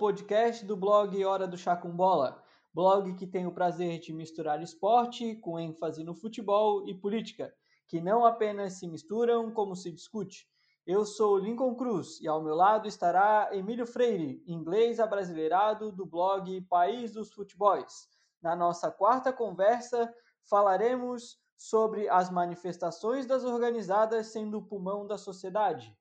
podcast 0.00 0.64
do 0.64 0.78
blog 0.78 1.22
Hora 1.26 1.46
do 1.46 1.58
Chá 1.58 1.76
com 1.76 1.90
Bola, 1.90 2.42
blog 2.72 3.12
que 3.16 3.26
tem 3.26 3.46
o 3.46 3.52
prazer 3.52 4.00
de 4.00 4.14
misturar 4.14 4.62
esporte 4.62 5.36
com 5.36 5.60
ênfase 5.60 6.02
no 6.02 6.14
futebol 6.14 6.88
e 6.88 6.94
política, 6.94 7.52
que 7.86 8.00
não 8.00 8.24
apenas 8.24 8.78
se 8.78 8.88
misturam, 8.88 9.52
como 9.52 9.76
se 9.76 9.92
discute. 9.92 10.48
Eu 10.86 11.04
sou 11.04 11.36
Lincoln 11.36 11.74
Cruz 11.74 12.18
e 12.18 12.26
ao 12.26 12.42
meu 12.42 12.54
lado 12.54 12.88
estará 12.88 13.50
Emílio 13.52 13.86
Freire, 13.86 14.42
inglês 14.46 14.98
abrasileirado 14.98 15.92
do 15.92 16.06
blog 16.06 16.62
País 16.62 17.12
dos 17.12 17.30
Futebols. 17.34 18.08
Na 18.40 18.56
nossa 18.56 18.90
quarta 18.90 19.30
conversa, 19.30 20.10
falaremos 20.48 21.38
sobre 21.58 22.08
as 22.08 22.30
manifestações 22.30 23.26
das 23.26 23.44
organizadas 23.44 24.28
sendo 24.28 24.60
o 24.60 24.62
pulmão 24.62 25.06
da 25.06 25.18
sociedade. 25.18 25.94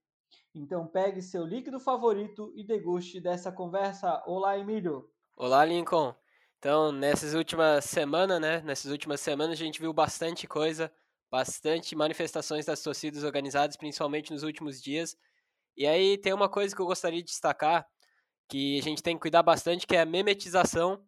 Então 0.53 0.87
pegue 0.87 1.21
seu 1.21 1.45
líquido 1.45 1.79
favorito 1.79 2.51
e 2.55 2.63
deguste 2.63 3.21
dessa 3.21 3.51
conversa. 3.51 4.23
Olá, 4.25 4.57
Emílio. 4.57 5.09
Olá, 5.37 5.63
Lincoln. 5.63 6.15
Então, 6.57 6.91
nessas 6.91 7.33
últimas 7.33 7.85
semanas, 7.85 8.41
né? 8.41 8.61
Nessas 8.61 8.91
últimas 8.91 9.21
semanas 9.21 9.53
a 9.53 9.63
gente 9.63 9.79
viu 9.79 9.93
bastante 9.93 10.47
coisa, 10.47 10.91
bastante 11.31 11.95
manifestações 11.95 12.65
das 12.65 12.81
torcidas 12.81 13.23
organizadas, 13.23 13.77
principalmente 13.77 14.33
nos 14.33 14.43
últimos 14.43 14.81
dias. 14.81 15.15
E 15.77 15.87
aí 15.87 16.17
tem 16.17 16.33
uma 16.33 16.49
coisa 16.49 16.75
que 16.75 16.81
eu 16.81 16.85
gostaria 16.85 17.19
de 17.19 17.29
destacar, 17.29 17.87
que 18.49 18.79
a 18.79 18.81
gente 18.81 19.03
tem 19.03 19.15
que 19.15 19.21
cuidar 19.21 19.43
bastante, 19.43 19.87
que 19.87 19.95
é 19.95 20.01
a 20.01 20.05
memetização 20.05 21.01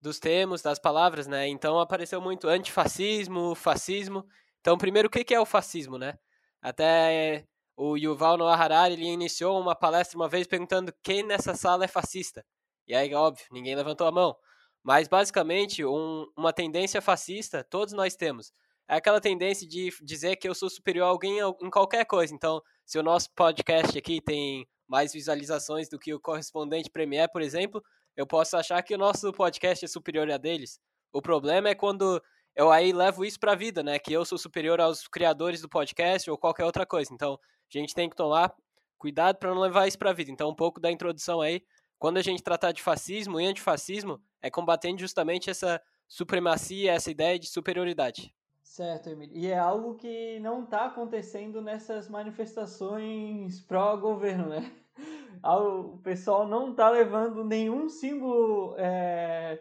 dos 0.00 0.18
termos, 0.18 0.62
das 0.62 0.78
palavras, 0.78 1.26
né? 1.26 1.46
Então 1.46 1.78
apareceu 1.78 2.20
muito 2.20 2.48
antifascismo, 2.48 3.54
fascismo. 3.54 4.26
Então, 4.60 4.76
primeiro, 4.76 5.08
o 5.08 5.10
que 5.10 5.34
é 5.34 5.40
o 5.40 5.46
fascismo, 5.46 5.98
né? 5.98 6.18
Até 6.60 7.46
o 7.76 7.96
Yuval 7.96 8.36
Noah 8.38 8.56
Harari 8.56 8.94
ele 8.94 9.06
iniciou 9.06 9.60
uma 9.60 9.76
palestra 9.76 10.16
uma 10.18 10.28
vez 10.28 10.46
perguntando 10.46 10.92
quem 11.02 11.22
nessa 11.22 11.54
sala 11.54 11.84
é 11.84 11.88
fascista. 11.88 12.44
E 12.88 12.94
aí, 12.94 13.12
óbvio, 13.14 13.44
ninguém 13.50 13.74
levantou 13.74 14.06
a 14.06 14.12
mão. 14.12 14.36
Mas, 14.82 15.08
basicamente, 15.08 15.84
um, 15.84 16.26
uma 16.36 16.52
tendência 16.52 17.02
fascista 17.02 17.64
todos 17.64 17.92
nós 17.92 18.14
temos. 18.16 18.52
É 18.88 18.96
aquela 18.96 19.20
tendência 19.20 19.66
de 19.68 19.90
dizer 20.02 20.36
que 20.36 20.48
eu 20.48 20.54
sou 20.54 20.70
superior 20.70 21.06
a 21.06 21.08
alguém 21.08 21.38
em 21.60 21.70
qualquer 21.70 22.04
coisa. 22.06 22.32
Então, 22.32 22.62
se 22.84 22.98
o 22.98 23.02
nosso 23.02 23.28
podcast 23.34 23.98
aqui 23.98 24.20
tem 24.20 24.66
mais 24.86 25.12
visualizações 25.12 25.88
do 25.88 25.98
que 25.98 26.14
o 26.14 26.20
correspondente 26.20 26.88
Premier, 26.88 27.28
por 27.30 27.42
exemplo, 27.42 27.82
eu 28.16 28.26
posso 28.26 28.56
achar 28.56 28.80
que 28.82 28.94
o 28.94 28.98
nosso 28.98 29.32
podcast 29.32 29.84
é 29.84 29.88
superior 29.88 30.30
a 30.30 30.38
deles. 30.38 30.78
O 31.12 31.20
problema 31.20 31.68
é 31.68 31.74
quando 31.74 32.22
eu 32.54 32.70
aí 32.70 32.92
levo 32.92 33.24
isso 33.24 33.40
para 33.40 33.52
a 33.52 33.56
vida, 33.56 33.82
né? 33.82 33.98
Que 33.98 34.12
eu 34.12 34.24
sou 34.24 34.38
superior 34.38 34.80
aos 34.80 35.06
criadores 35.08 35.60
do 35.60 35.68
podcast 35.68 36.30
ou 36.30 36.38
qualquer 36.38 36.64
outra 36.64 36.86
coisa. 36.86 37.12
Então, 37.12 37.38
a 37.72 37.78
gente 37.80 37.94
tem 37.94 38.08
que 38.08 38.16
tomar 38.16 38.54
cuidado 38.98 39.36
para 39.36 39.54
não 39.54 39.60
levar 39.60 39.86
isso 39.86 39.98
para 39.98 40.10
a 40.10 40.14
vida. 40.14 40.30
Então, 40.30 40.50
um 40.50 40.54
pouco 40.54 40.80
da 40.80 40.90
introdução 40.90 41.40
aí. 41.40 41.62
Quando 41.98 42.18
a 42.18 42.22
gente 42.22 42.42
tratar 42.42 42.72
de 42.72 42.82
fascismo 42.82 43.40
e 43.40 43.46
antifascismo, 43.46 44.20
é 44.42 44.50
combatendo 44.50 45.00
justamente 45.00 45.48
essa 45.48 45.80
supremacia, 46.06 46.92
essa 46.92 47.10
ideia 47.10 47.38
de 47.38 47.46
superioridade. 47.46 48.34
Certo, 48.62 49.08
Emílio. 49.08 49.34
E 49.34 49.46
é 49.46 49.58
algo 49.58 49.94
que 49.94 50.38
não 50.40 50.64
está 50.64 50.86
acontecendo 50.86 51.62
nessas 51.62 52.08
manifestações 52.08 53.60
pró-governo, 53.62 54.48
né? 54.48 54.70
o 55.42 55.98
pessoal 55.98 56.46
não 56.46 56.72
está 56.72 56.90
levando 56.90 57.44
nenhum 57.44 57.88
símbolo 57.88 58.74
é, 58.76 59.58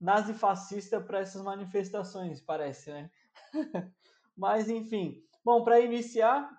nazifascista 0.00 1.00
para 1.00 1.20
essas 1.20 1.42
manifestações, 1.42 2.40
parece, 2.40 2.90
né? 2.90 3.10
Mas, 4.36 4.68
enfim. 4.68 5.22
Bom, 5.44 5.62
para 5.62 5.80
iniciar, 5.80 6.50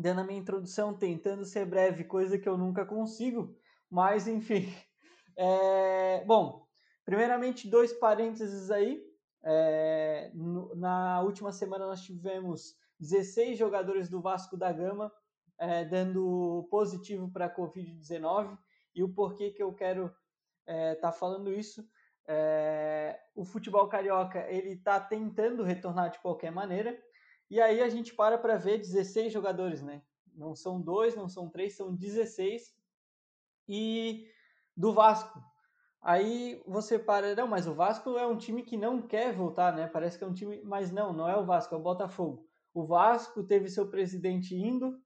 dando 0.00 0.20
a 0.20 0.24
minha 0.24 0.38
introdução, 0.38 0.94
tentando 0.94 1.44
ser 1.44 1.66
breve, 1.66 2.04
coisa 2.04 2.38
que 2.38 2.48
eu 2.48 2.56
nunca 2.56 2.84
consigo, 2.84 3.56
mas, 3.90 4.26
enfim. 4.26 4.72
É, 5.42 6.22
bom, 6.26 6.66
primeiramente, 7.02 7.66
dois 7.66 7.94
parênteses 7.94 8.70
aí. 8.70 9.02
É, 9.42 10.30
no, 10.34 10.74
na 10.74 11.22
última 11.22 11.50
semana 11.50 11.86
nós 11.86 12.02
tivemos 12.02 12.74
16 12.98 13.56
jogadores 13.56 14.10
do 14.10 14.20
Vasco 14.20 14.54
da 14.54 14.70
Gama 14.70 15.10
é, 15.58 15.84
dando 15.84 16.66
positivo 16.70 17.30
para 17.30 17.46
a 17.46 17.54
Covid-19 17.54 18.58
e 18.94 19.02
o 19.02 19.08
porquê 19.08 19.50
que 19.50 19.62
eu 19.62 19.72
quero 19.72 20.06
estar 20.06 20.18
é, 20.66 20.94
tá 20.96 21.12
falando 21.12 21.52
isso. 21.52 21.86
É, 22.26 23.18
o 23.34 23.44
futebol 23.44 23.88
carioca 23.88 24.46
ele 24.50 24.72
está 24.72 25.00
tentando 25.00 25.62
retornar 25.62 26.10
de 26.10 26.18
qualquer 26.20 26.52
maneira 26.52 26.96
e 27.50 27.60
aí 27.60 27.82
a 27.82 27.88
gente 27.88 28.14
para 28.14 28.38
para 28.38 28.56
ver 28.56 28.78
16 28.78 29.32
jogadores, 29.32 29.82
né? 29.82 30.02
Não 30.34 30.54
são 30.54 30.80
dois, 30.80 31.16
não 31.16 31.28
são 31.28 31.48
três, 31.48 31.76
são 31.76 31.94
16 31.94 32.74
e 33.68 34.26
do 34.76 34.92
Vasco. 34.92 35.42
Aí 36.02 36.62
você 36.66 36.98
para, 36.98 37.34
não, 37.34 37.46
mas 37.46 37.66
o 37.66 37.74
Vasco 37.74 38.16
é 38.16 38.26
um 38.26 38.38
time 38.38 38.62
que 38.62 38.76
não 38.76 39.02
quer 39.02 39.34
voltar, 39.34 39.74
né? 39.74 39.86
Parece 39.86 40.16
que 40.16 40.24
é 40.24 40.26
um 40.26 40.32
time, 40.32 40.62
mas 40.62 40.90
não, 40.90 41.12
não 41.12 41.28
é 41.28 41.36
o 41.36 41.44
Vasco, 41.44 41.74
é 41.74 41.78
o 41.78 41.82
Botafogo. 41.82 42.46
O 42.72 42.86
Vasco 42.86 43.42
teve 43.42 43.68
seu 43.68 43.90
presidente 43.90 44.54
indo, 44.54 44.98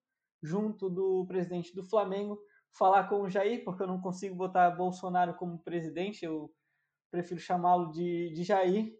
junto 0.42 0.88
do 0.88 1.24
presidente 1.26 1.74
do 1.74 1.82
Flamengo, 1.82 2.38
falar 2.70 3.08
com 3.08 3.22
o 3.22 3.28
Jair, 3.28 3.64
porque 3.64 3.82
eu 3.82 3.86
não 3.86 4.00
consigo 4.00 4.36
botar 4.36 4.70
Bolsonaro 4.70 5.34
como 5.34 5.58
presidente, 5.58 6.24
eu 6.24 6.52
prefiro 7.10 7.40
chamá-lo 7.40 7.90
de, 7.90 8.32
de 8.34 8.44
Jair. 8.44 8.92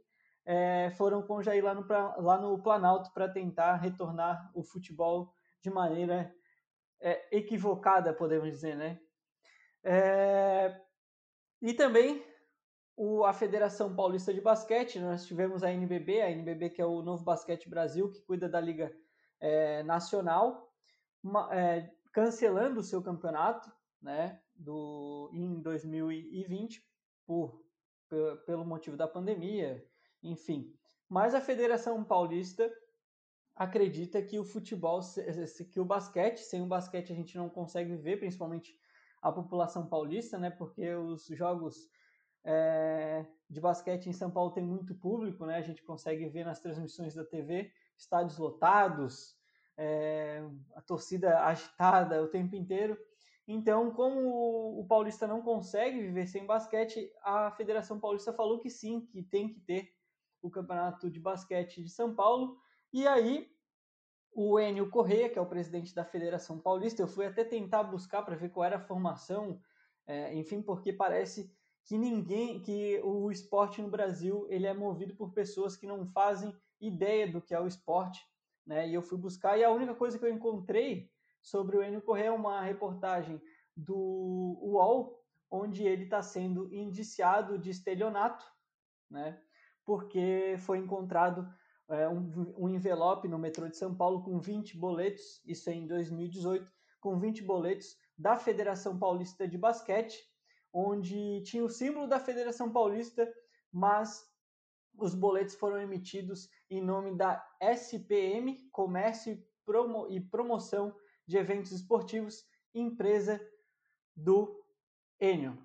É, 0.46 0.90
foram 0.96 1.22
com 1.22 1.42
Jair 1.42 1.64
lá 1.64 1.74
no, 1.74 1.86
lá 2.22 2.38
no 2.38 2.62
Planalto 2.62 3.12
para 3.12 3.28
tentar 3.28 3.76
retornar 3.76 4.50
o 4.54 4.62
futebol 4.62 5.32
de 5.62 5.70
maneira 5.70 6.34
é, 7.00 7.36
equivocada, 7.36 8.12
podemos 8.12 8.50
dizer, 8.50 8.76
né? 8.76 9.00
É, 9.82 10.80
e 11.62 11.72
também 11.72 12.24
o, 12.96 13.24
a 13.24 13.32
Federação 13.32 13.94
Paulista 13.94 14.32
de 14.32 14.40
Basquete, 14.40 14.98
nós 14.98 15.26
tivemos 15.26 15.62
a 15.62 15.72
NBB, 15.72 16.20
a 16.20 16.30
NBB 16.30 16.70
que 16.70 16.82
é 16.82 16.86
o 16.86 17.02
Novo 17.02 17.24
Basquete 17.24 17.68
Brasil, 17.68 18.10
que 18.10 18.20
cuida 18.22 18.48
da 18.48 18.60
Liga 18.60 18.94
é, 19.40 19.82
Nacional, 19.82 20.70
uma, 21.22 21.48
é, 21.54 21.90
cancelando 22.12 22.80
o 22.80 22.84
seu 22.84 23.02
campeonato 23.02 23.70
né, 24.00 24.40
do, 24.54 25.30
em 25.32 25.60
2020 25.60 26.82
por, 27.26 27.64
pelo 28.46 28.64
motivo 28.64 28.96
da 28.96 29.08
pandemia, 29.08 29.84
enfim. 30.24 30.72
Mas 31.08 31.34
a 31.34 31.40
Federação 31.40 32.02
Paulista 32.02 32.70
acredita 33.54 34.20
que 34.20 34.38
o 34.38 34.44
futebol, 34.44 35.00
que 35.70 35.78
o 35.78 35.84
basquete, 35.84 36.38
sem 36.38 36.60
o 36.62 36.66
basquete 36.66 37.12
a 37.12 37.16
gente 37.16 37.36
não 37.36 37.48
consegue 37.48 37.90
viver, 37.90 38.18
principalmente 38.18 38.76
a 39.22 39.30
população 39.30 39.86
paulista, 39.86 40.38
né? 40.38 40.50
Porque 40.50 40.94
os 40.94 41.26
jogos 41.28 41.88
é, 42.44 43.24
de 43.48 43.60
basquete 43.60 44.06
em 44.06 44.12
São 44.12 44.30
Paulo 44.30 44.50
tem 44.50 44.64
muito 44.64 44.94
público, 44.94 45.46
né? 45.46 45.56
A 45.56 45.62
gente 45.62 45.82
consegue 45.82 46.28
ver 46.28 46.44
nas 46.44 46.60
transmissões 46.60 47.14
da 47.14 47.24
TV 47.24 47.72
estádios 47.96 48.38
lotados, 48.38 49.36
é, 49.76 50.42
a 50.74 50.82
torcida 50.82 51.40
agitada 51.44 52.22
o 52.22 52.28
tempo 52.28 52.56
inteiro. 52.56 52.98
Então, 53.46 53.90
como 53.92 54.80
o 54.80 54.86
Paulista 54.86 55.26
não 55.26 55.42
consegue 55.42 56.00
viver 56.00 56.26
sem 56.26 56.46
basquete, 56.46 57.10
a 57.22 57.50
Federação 57.52 58.00
Paulista 58.00 58.32
falou 58.32 58.58
que 58.58 58.70
sim, 58.70 59.02
que 59.06 59.22
tem 59.22 59.48
que 59.48 59.60
ter 59.60 59.92
o 60.46 60.50
Campeonato 60.50 61.10
de 61.10 61.18
Basquete 61.18 61.82
de 61.82 61.88
São 61.88 62.14
Paulo. 62.14 62.58
E 62.92 63.06
aí, 63.06 63.50
o 64.32 64.58
Enio 64.60 64.90
Correia, 64.90 65.28
que 65.28 65.38
é 65.38 65.42
o 65.42 65.48
presidente 65.48 65.94
da 65.94 66.04
Federação 66.04 66.58
Paulista, 66.58 67.02
eu 67.02 67.08
fui 67.08 67.26
até 67.26 67.44
tentar 67.44 67.82
buscar 67.84 68.22
para 68.22 68.36
ver 68.36 68.50
qual 68.50 68.64
era 68.64 68.76
a 68.76 68.80
formação, 68.80 69.60
é, 70.06 70.34
enfim, 70.34 70.60
porque 70.62 70.92
parece 70.92 71.52
que 71.84 71.98
ninguém, 71.98 72.60
que 72.60 73.00
o 73.02 73.30
esporte 73.30 73.82
no 73.82 73.90
Brasil 73.90 74.46
ele 74.48 74.66
é 74.66 74.74
movido 74.74 75.14
por 75.14 75.32
pessoas 75.32 75.76
que 75.76 75.86
não 75.86 76.06
fazem 76.06 76.54
ideia 76.80 77.30
do 77.30 77.40
que 77.40 77.54
é 77.54 77.60
o 77.60 77.66
esporte 77.66 78.20
né? 78.66 78.88
E 78.88 78.94
eu 78.94 79.02
fui 79.02 79.18
buscar 79.18 79.58
e 79.58 79.64
a 79.64 79.70
única 79.70 79.94
coisa 79.94 80.18
que 80.18 80.24
eu 80.24 80.32
encontrei 80.32 81.10
sobre 81.40 81.76
o 81.76 81.82
Enio 81.82 82.00
Correia 82.00 82.28
é 82.28 82.32
uma 82.32 82.62
reportagem 82.62 83.40
do 83.76 84.58
UOL, 84.62 85.22
onde 85.50 85.84
ele 85.84 86.04
está 86.04 86.22
sendo 86.22 86.72
indiciado 86.72 87.58
de 87.58 87.70
estelionato, 87.70 88.44
né? 89.10 89.40
Porque 89.84 90.56
foi 90.58 90.78
encontrado 90.78 91.48
é, 91.88 92.08
um, 92.08 92.54
um, 92.56 92.68
envelope 92.68 93.28
no 93.28 93.38
metrô 93.38 93.68
de 93.68 93.76
São 93.76 93.94
Paulo 93.94 94.22
com 94.22 94.40
20 94.40 94.76
boletos, 94.76 95.42
isso 95.44 95.68
é 95.68 95.74
em 95.74 95.86
2018, 95.86 96.66
com 97.00 97.18
20 97.18 97.42
boletos 97.42 97.96
da 98.16 98.36
Federação 98.36 98.98
Paulista 98.98 99.46
de 99.46 99.58
Basquete, 99.58 100.18
onde 100.72 101.42
tinha 101.42 101.64
o 101.64 101.68
símbolo 101.68 102.06
da 102.06 102.18
Federação 102.18 102.72
Paulista, 102.72 103.30
mas 103.70 104.26
os 104.96 105.14
boletos 105.14 105.54
foram 105.54 105.78
emitidos 105.78 106.48
em 106.70 106.80
nome 106.80 107.14
da 107.14 107.44
SPM, 107.60 108.68
Comércio 108.70 109.42
Promo 109.64 110.06
e 110.08 110.20
Promoção 110.20 110.94
de 111.26 111.36
Eventos 111.36 111.72
Esportivos, 111.72 112.46
empresa 112.74 113.40
do 114.16 114.62
Enio. 115.20 115.58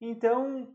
Então, 0.00 0.74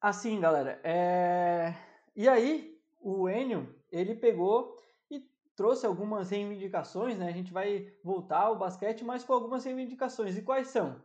assim, 0.00 0.40
galera, 0.40 0.80
é... 0.84 1.74
e 2.14 2.28
aí 2.28 2.78
o 3.00 3.28
Enio, 3.28 3.74
ele 3.90 4.14
pegou 4.14 4.76
e 5.10 5.20
trouxe 5.56 5.86
algumas 5.86 6.30
reivindicações, 6.30 7.18
né? 7.18 7.28
A 7.28 7.32
gente 7.32 7.52
vai 7.52 7.92
voltar 8.04 8.42
ao 8.42 8.58
basquete, 8.58 9.04
mas 9.04 9.24
com 9.24 9.32
algumas 9.32 9.64
reivindicações. 9.64 10.36
E 10.36 10.42
quais 10.42 10.68
são? 10.68 11.02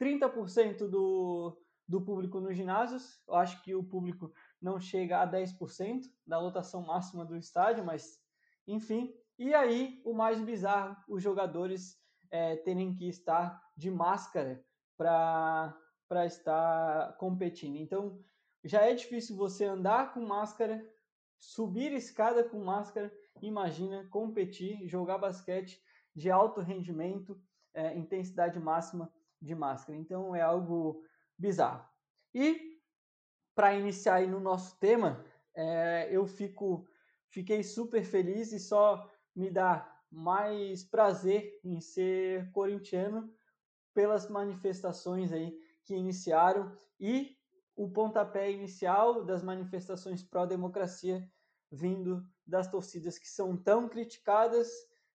30% 0.00 0.88
do, 0.88 1.58
do 1.86 2.00
público 2.00 2.40
nos 2.40 2.56
ginásios. 2.56 3.20
Eu 3.26 3.34
acho 3.34 3.62
que 3.62 3.74
o 3.74 3.82
público 3.82 4.32
não 4.60 4.78
chega 4.78 5.22
a 5.22 5.30
10% 5.30 6.02
da 6.26 6.38
lotação 6.38 6.82
máxima 6.82 7.24
do 7.24 7.36
estádio, 7.36 7.84
mas 7.84 8.20
enfim. 8.66 9.12
E 9.38 9.54
aí, 9.54 10.02
o 10.04 10.12
mais 10.12 10.40
bizarro, 10.40 10.96
os 11.08 11.22
jogadores 11.22 11.96
é, 12.30 12.56
terem 12.56 12.94
que 12.94 13.08
estar 13.08 13.62
de 13.76 13.90
máscara 13.90 14.62
para 14.96 16.26
estar 16.26 17.16
competindo. 17.16 17.76
Então, 17.76 18.22
já 18.64 18.82
é 18.82 18.94
difícil 18.94 19.36
você 19.36 19.64
andar 19.64 20.12
com 20.12 20.20
máscara, 20.20 20.84
subir 21.38 21.92
escada 21.92 22.42
com 22.42 22.58
máscara, 22.62 23.12
imagina 23.40 24.06
competir, 24.10 24.86
jogar 24.88 25.18
basquete 25.18 25.80
de 26.14 26.30
alto 26.30 26.60
rendimento, 26.60 27.40
é, 27.72 27.96
intensidade 27.96 28.58
máxima 28.58 29.12
de 29.40 29.54
máscara. 29.54 29.96
Então, 29.96 30.34
é 30.34 30.40
algo 30.40 31.04
bizarro. 31.38 31.88
E 32.34 32.80
para 33.54 33.74
iniciar 33.74 34.16
aí 34.16 34.26
no 34.26 34.40
nosso 34.40 34.78
tema, 34.78 35.24
é, 35.54 36.08
eu 36.10 36.26
fico, 36.26 36.88
fiquei 37.28 37.62
super 37.62 38.04
feliz 38.04 38.52
e 38.52 38.58
só 38.58 39.08
me 39.34 39.50
dá 39.50 39.94
mais 40.10 40.84
prazer 40.84 41.60
em 41.64 41.80
ser 41.80 42.50
corintiano 42.52 43.32
pelas 43.94 44.28
manifestações 44.28 45.32
aí 45.32 45.56
que 45.84 45.94
iniciaram 45.94 46.76
e 46.98 47.37
o 47.78 47.88
pontapé 47.88 48.50
inicial 48.50 49.24
das 49.24 49.40
manifestações 49.40 50.20
pró-democracia 50.20 51.24
vindo 51.70 52.26
das 52.44 52.68
torcidas 52.68 53.16
que 53.16 53.28
são 53.28 53.56
tão 53.56 53.88
criticadas, 53.88 54.68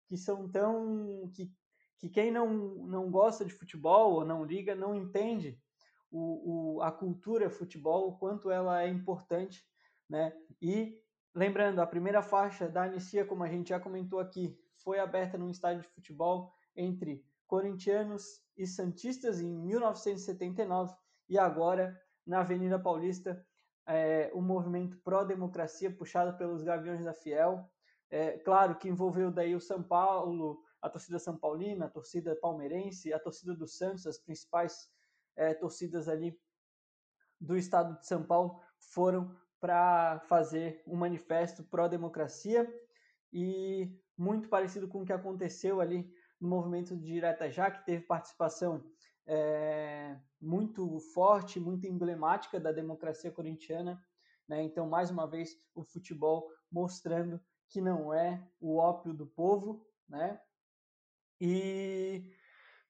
que 0.08 0.16
são 0.16 0.50
tão 0.50 1.30
que, 1.34 1.52
que 1.98 2.08
quem 2.08 2.32
não, 2.32 2.48
não 2.88 3.12
gosta 3.12 3.44
de 3.44 3.52
futebol 3.52 4.14
ou 4.14 4.26
não 4.26 4.46
liga 4.46 4.74
não 4.74 4.96
entende 4.96 5.62
o, 6.10 6.78
o, 6.78 6.82
a 6.82 6.90
cultura 6.90 7.50
futebol, 7.50 8.08
o 8.08 8.18
quanto 8.18 8.50
ela 8.50 8.82
é 8.82 8.88
importante, 8.88 9.62
né? 10.10 10.34
E 10.62 10.98
lembrando, 11.36 11.80
a 11.80 11.88
primeira 11.88 12.22
faixa 12.22 12.70
da 12.70 12.84
anistia, 12.84 13.26
como 13.26 13.44
a 13.44 13.50
gente 13.50 13.70
já 13.70 13.80
comentou 13.80 14.22
aqui, 14.22 14.58
foi 14.78 15.00
aberta 15.00 15.38
num 15.38 15.50
estádio 15.50 15.82
de 15.82 15.90
futebol 15.90 16.54
entre 16.78 17.26
corintianos 17.46 18.42
e 18.56 18.66
santistas 18.66 19.42
em 19.42 19.54
1979 19.54 20.96
e 21.28 21.38
agora 21.38 22.00
na 22.26 22.40
Avenida 22.40 22.80
Paulista 22.80 23.46
é, 23.86 24.32
o 24.34 24.42
movimento 24.42 24.98
pró-democracia 25.04 25.92
puxado 25.92 26.38
pelos 26.38 26.64
Gaviões 26.64 27.04
da 27.04 27.14
Fiel, 27.14 27.70
é, 28.10 28.38
claro 28.38 28.78
que 28.78 28.88
envolveu 28.88 29.32
daí 29.32 29.56
o 29.56 29.60
São 29.60 29.82
Paulo, 29.82 30.64
a 30.82 30.90
torcida 30.90 31.18
São 31.20 31.38
Paulina, 31.38 31.86
a 31.86 31.90
torcida 31.90 32.36
palmeirense, 32.36 33.12
a 33.12 33.20
torcida 33.20 33.56
do 33.56 33.68
Santos, 33.68 34.06
as 34.06 34.20
principais 34.20 34.90
é, 35.36 35.54
torcidas 35.54 36.08
ali 36.08 36.40
do 37.40 37.58
estado 37.58 37.98
de 38.00 38.06
São 38.06 38.24
Paulo 38.24 38.62
foram 38.78 39.36
para 39.60 40.20
fazer 40.28 40.84
um 40.86 40.96
manifesto 40.96 41.64
pró-democracia 41.64 42.72
e 43.32 43.98
muito 44.18 44.48
parecido 44.48 44.88
com 44.88 45.02
o 45.02 45.06
que 45.06 45.14
aconteceu 45.14 45.82
ali 45.82 46.14
no 46.40 46.50
movimento 46.50 46.96
de 46.96 47.04
Direta 47.04 47.50
Já, 47.50 47.72
que 47.72 47.86
teve 47.86 48.04
participação 48.04 48.84
é, 49.26 50.20
muito 50.44 51.00
forte, 51.14 51.60
muito 51.60 51.88
emblemática 51.88 52.60
da 52.60 52.72
democracia 52.72 53.32
corintiana. 53.32 54.04
Né? 54.48 54.62
Então, 54.62 54.88
mais 54.88 55.10
uma 55.10 55.26
vez, 55.26 55.58
o 55.74 55.84
futebol 55.84 56.50
mostrando 56.70 57.40
que 57.70 57.80
não 57.80 58.14
é 58.14 58.46
o 58.60 58.78
ópio 58.78 59.14
do 59.14 59.26
povo. 59.26 59.88
Né? 60.08 60.40
E, 61.40 62.30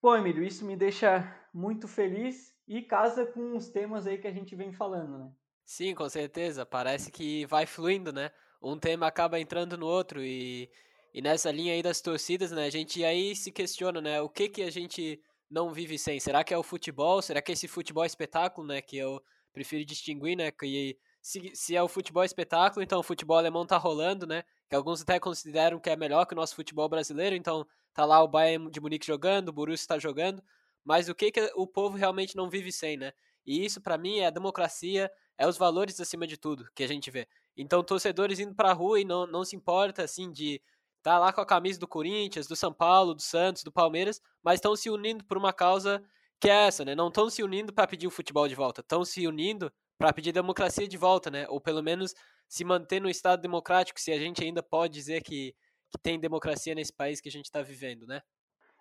bom, 0.02 0.16
Emílio, 0.16 0.44
isso 0.44 0.66
me 0.66 0.76
deixa 0.76 1.24
muito 1.54 1.88
feliz 1.88 2.54
e 2.68 2.82
casa 2.82 3.26
com 3.26 3.56
os 3.56 3.70
temas 3.70 4.08
aí 4.08 4.18
que 4.18 4.28
a 4.28 4.34
gente 4.34 4.56
vem 4.56 4.74
falando, 4.74 5.18
né? 5.20 5.32
Sim, 5.66 5.94
com 5.94 6.10
certeza. 6.10 6.66
Parece 6.66 7.12
que 7.12 7.46
vai 7.46 7.66
fluindo, 7.66 8.12
né? 8.12 8.32
Um 8.62 8.78
tema 8.78 9.08
acaba 9.08 9.40
entrando 9.40 9.78
no 9.78 9.86
outro 9.86 10.22
e, 10.22 10.70
e 11.14 11.22
nessa 11.22 11.52
linha 11.52 11.74
aí 11.74 11.84
das 11.84 12.02
torcidas, 12.02 12.52
né? 12.52 12.66
A 12.66 12.70
gente 12.70 13.04
aí 13.04 13.36
se 13.36 13.52
questiona, 13.52 14.02
né? 14.02 14.22
O 14.22 14.30
que 14.30 14.50
que 14.50 14.64
a 14.64 14.72
gente 14.72 15.22
não 15.50 15.72
vive 15.74 15.98
sem? 15.98 16.20
Será 16.20 16.44
que 16.44 16.54
é 16.54 16.58
o 16.58 16.64
futebol? 16.64 17.22
Será 17.22 17.42
que 17.42 17.52
é 17.52 17.54
esse 17.54 17.68
futebol 17.68 18.06
espetáculo, 18.06 18.68
né? 18.68 18.82
Que 18.82 18.98
eu 18.98 19.22
prefiro 19.54 19.86
distinguir, 19.86 20.36
né? 20.36 20.52
Que 20.52 20.98
se, 21.22 21.52
se 21.56 21.76
é 21.76 21.82
o 21.82 21.88
futebol 21.88 22.24
espetáculo, 22.24 22.84
então 22.84 23.00
o 23.00 23.04
futebol 23.04 23.38
alemão 23.38 23.66
tá 23.66 23.78
rolando, 23.78 24.28
né? 24.28 24.44
Que 24.70 24.76
alguns 24.76 25.02
até 25.02 25.20
consideram 25.20 25.80
que 25.80 25.90
é 25.90 25.96
melhor 25.96 26.26
que 26.26 26.34
o 26.34 26.36
nosso 26.36 26.56
futebol 26.56 26.90
brasileiro, 26.90 27.36
então 27.36 27.66
tá 27.94 28.04
lá 28.06 28.22
o 28.22 28.28
Bayern 28.28 28.70
de 28.70 28.82
Munique 28.82 29.06
jogando, 29.06 29.50
o 29.50 29.54
Borussia 29.54 29.84
está 29.84 30.00
jogando, 30.00 30.44
mas 30.84 31.08
o 31.08 31.16
que, 31.16 31.32
que 31.32 31.52
o 31.56 31.66
povo 31.66 31.96
realmente 31.96 32.36
não 32.36 32.50
vive 32.50 32.72
sem, 32.72 32.98
né? 32.98 33.14
E 33.46 33.64
isso, 33.64 33.82
para 33.82 33.98
mim, 33.98 34.20
é 34.20 34.28
a 34.28 34.32
democracia, 34.32 35.10
é 35.38 35.48
os 35.48 35.58
valores 35.58 36.00
acima 36.00 36.28
de 36.28 36.38
tudo 36.38 36.70
que 36.76 36.84
a 36.84 36.88
gente 36.88 37.10
vê. 37.12 37.28
Então, 37.56 37.84
torcedores 37.84 38.40
indo 38.40 38.56
pra 38.56 38.74
rua 38.74 39.00
e 39.00 39.06
não, 39.06 39.28
não 39.28 39.46
se 39.46 39.56
importa, 39.56 40.04
assim, 40.04 40.32
de 40.32 40.62
tá 41.04 41.20
lá 41.20 41.34
com 41.34 41.42
a 41.42 41.46
camisa 41.46 41.80
do 41.80 41.88
Corinthians, 41.88 42.48
do 42.48 42.56
São 42.56 42.74
Paulo, 42.74 43.14
do 43.14 43.22
Santos, 43.22 43.64
do 43.64 43.72
Palmeiras, 43.72 44.22
mas 44.42 44.56
estão 44.56 44.76
se 44.76 44.90
unindo 44.90 45.24
por 45.26 45.38
uma 45.38 45.52
causa 45.52 46.02
que 46.40 46.50
é 46.50 46.68
essa, 46.68 46.84
né? 46.84 46.96
Não 46.96 47.10
estão 47.10 47.30
se 47.30 47.44
unindo 47.44 47.74
para 47.74 47.88
pedir 47.88 48.08
o 48.08 48.12
futebol 48.12 48.48
de 48.48 48.56
volta, 48.56 48.82
estão 48.82 49.06
se 49.06 49.28
unindo 49.28 49.72
para 49.98 50.12
pedir 50.14 50.32
democracia 50.32 50.88
de 50.88 50.98
volta, 50.98 51.30
né? 51.30 51.46
Ou 51.50 51.60
pelo 51.62 51.84
menos 51.84 52.14
se 52.48 52.64
manter 52.64 53.02
no 53.02 53.10
Estado 53.10 53.42
democrático, 53.42 54.00
se 54.00 54.12
a 54.12 54.18
gente 54.20 54.44
ainda 54.44 54.64
pode 54.64 54.94
dizer 54.94 55.22
que, 55.22 55.54
que 55.92 55.98
tem 56.02 56.20
democracia 56.20 56.74
nesse 56.74 56.94
país 56.94 57.20
que 57.20 57.30
a 57.30 57.32
gente 57.32 57.46
está 57.46 57.62
vivendo, 57.62 58.06
né? 58.08 58.22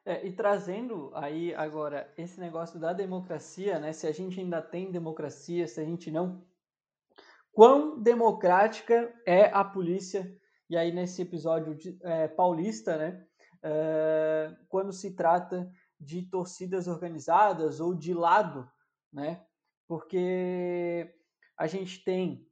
É, 0.04 0.26
e 0.26 0.32
trazendo 0.32 1.12
aí 1.14 1.54
agora 1.54 2.12
esse 2.18 2.40
negócio 2.40 2.78
da 2.78 2.92
democracia, 2.92 3.78
né? 3.78 3.92
Se 3.92 4.06
a 4.06 4.12
gente 4.12 4.40
ainda 4.40 4.60
tem 4.60 4.90
democracia, 4.90 5.66
se 5.68 5.80
a 5.80 5.84
gente 5.84 6.10
não. 6.10 6.44
Quão 7.52 8.00
democrática 8.00 9.12
é 9.24 9.44
a 9.44 9.62
polícia? 9.62 10.36
E 10.72 10.76
aí, 10.78 10.90
nesse 10.90 11.20
episódio 11.20 11.74
de, 11.74 11.98
é, 12.00 12.26
paulista, 12.26 12.96
né? 12.96 13.26
É, 13.62 14.56
quando 14.70 14.90
se 14.90 15.10
trata 15.10 15.70
de 16.00 16.22
torcidas 16.22 16.88
organizadas 16.88 17.78
ou 17.78 17.94
de 17.94 18.14
lado, 18.14 18.66
né? 19.12 19.44
Porque 19.86 21.14
a 21.58 21.66
gente 21.66 22.02
tem 22.02 22.48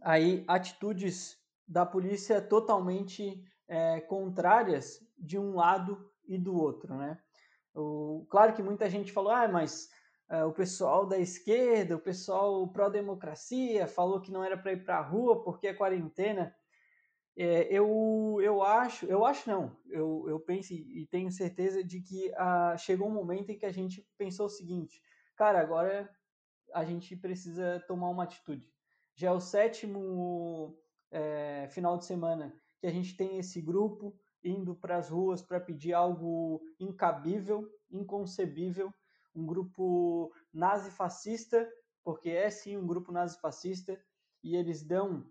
aí 0.00 0.42
atitudes 0.48 1.36
da 1.68 1.84
polícia 1.84 2.40
totalmente 2.40 3.44
é, 3.68 4.00
contrárias 4.00 5.06
de 5.18 5.38
um 5.38 5.54
lado 5.54 6.10
e 6.26 6.38
do 6.38 6.58
outro, 6.58 6.96
né? 6.96 7.20
O, 7.74 8.26
claro 8.30 8.54
que 8.54 8.62
muita 8.62 8.88
gente 8.88 9.12
falou, 9.12 9.32
ah, 9.32 9.48
mas 9.48 9.90
uh, 10.30 10.46
o 10.46 10.52
pessoal 10.54 11.04
da 11.04 11.18
esquerda, 11.18 11.94
o 11.94 12.00
pessoal 12.00 12.66
pró-democracia 12.68 13.86
falou 13.86 14.18
que 14.18 14.32
não 14.32 14.42
era 14.42 14.56
para 14.56 14.72
ir 14.72 14.82
para 14.82 14.96
a 14.96 15.02
rua 15.02 15.44
porque 15.44 15.66
é 15.66 15.74
quarentena. 15.74 16.56
É, 17.36 17.66
eu, 17.72 18.38
eu 18.40 18.62
acho, 18.62 19.06
eu 19.06 19.24
acho 19.24 19.50
não, 19.50 19.76
eu, 19.88 20.24
eu 20.28 20.38
penso 20.38 20.72
e 20.72 21.04
tenho 21.10 21.32
certeza 21.32 21.82
de 21.82 22.00
que 22.00 22.30
uh, 22.30 22.78
chegou 22.78 23.08
um 23.08 23.14
momento 23.14 23.50
em 23.50 23.58
que 23.58 23.66
a 23.66 23.72
gente 23.72 24.06
pensou 24.16 24.46
o 24.46 24.50
seguinte, 24.50 25.02
cara, 25.36 25.60
agora 25.60 26.08
a 26.72 26.84
gente 26.84 27.16
precisa 27.16 27.82
tomar 27.88 28.08
uma 28.10 28.22
atitude. 28.22 28.72
Já 29.16 29.28
é 29.28 29.32
o 29.32 29.40
sétimo 29.40 30.76
é, 31.10 31.68
final 31.70 31.96
de 31.96 32.04
semana 32.04 32.54
que 32.80 32.86
a 32.86 32.90
gente 32.90 33.16
tem 33.16 33.38
esse 33.38 33.60
grupo, 33.60 34.14
indo 34.42 34.74
para 34.74 34.96
as 34.96 35.08
ruas 35.08 35.40
para 35.40 35.60
pedir 35.60 35.92
algo 35.92 36.60
incabível, 36.78 37.68
inconcebível, 37.90 38.92
um 39.34 39.46
grupo 39.46 40.32
nazifascista, 40.52 41.68
porque 42.04 42.30
é 42.30 42.50
sim 42.50 42.76
um 42.76 42.86
grupo 42.86 43.10
nazifascista, 43.10 43.98
e 44.42 44.54
eles 44.54 44.82
dão 44.82 45.26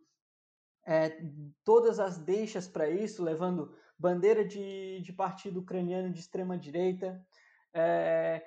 é, 0.85 1.21
todas 1.63 1.99
as 1.99 2.17
deixas 2.17 2.67
para 2.67 2.89
isso, 2.89 3.23
levando 3.23 3.75
bandeira 3.97 4.43
de, 4.45 5.01
de 5.01 5.13
partido 5.13 5.61
ucraniano 5.61 6.11
de 6.11 6.19
extrema 6.19 6.57
direita, 6.57 7.25
é, 7.73 8.45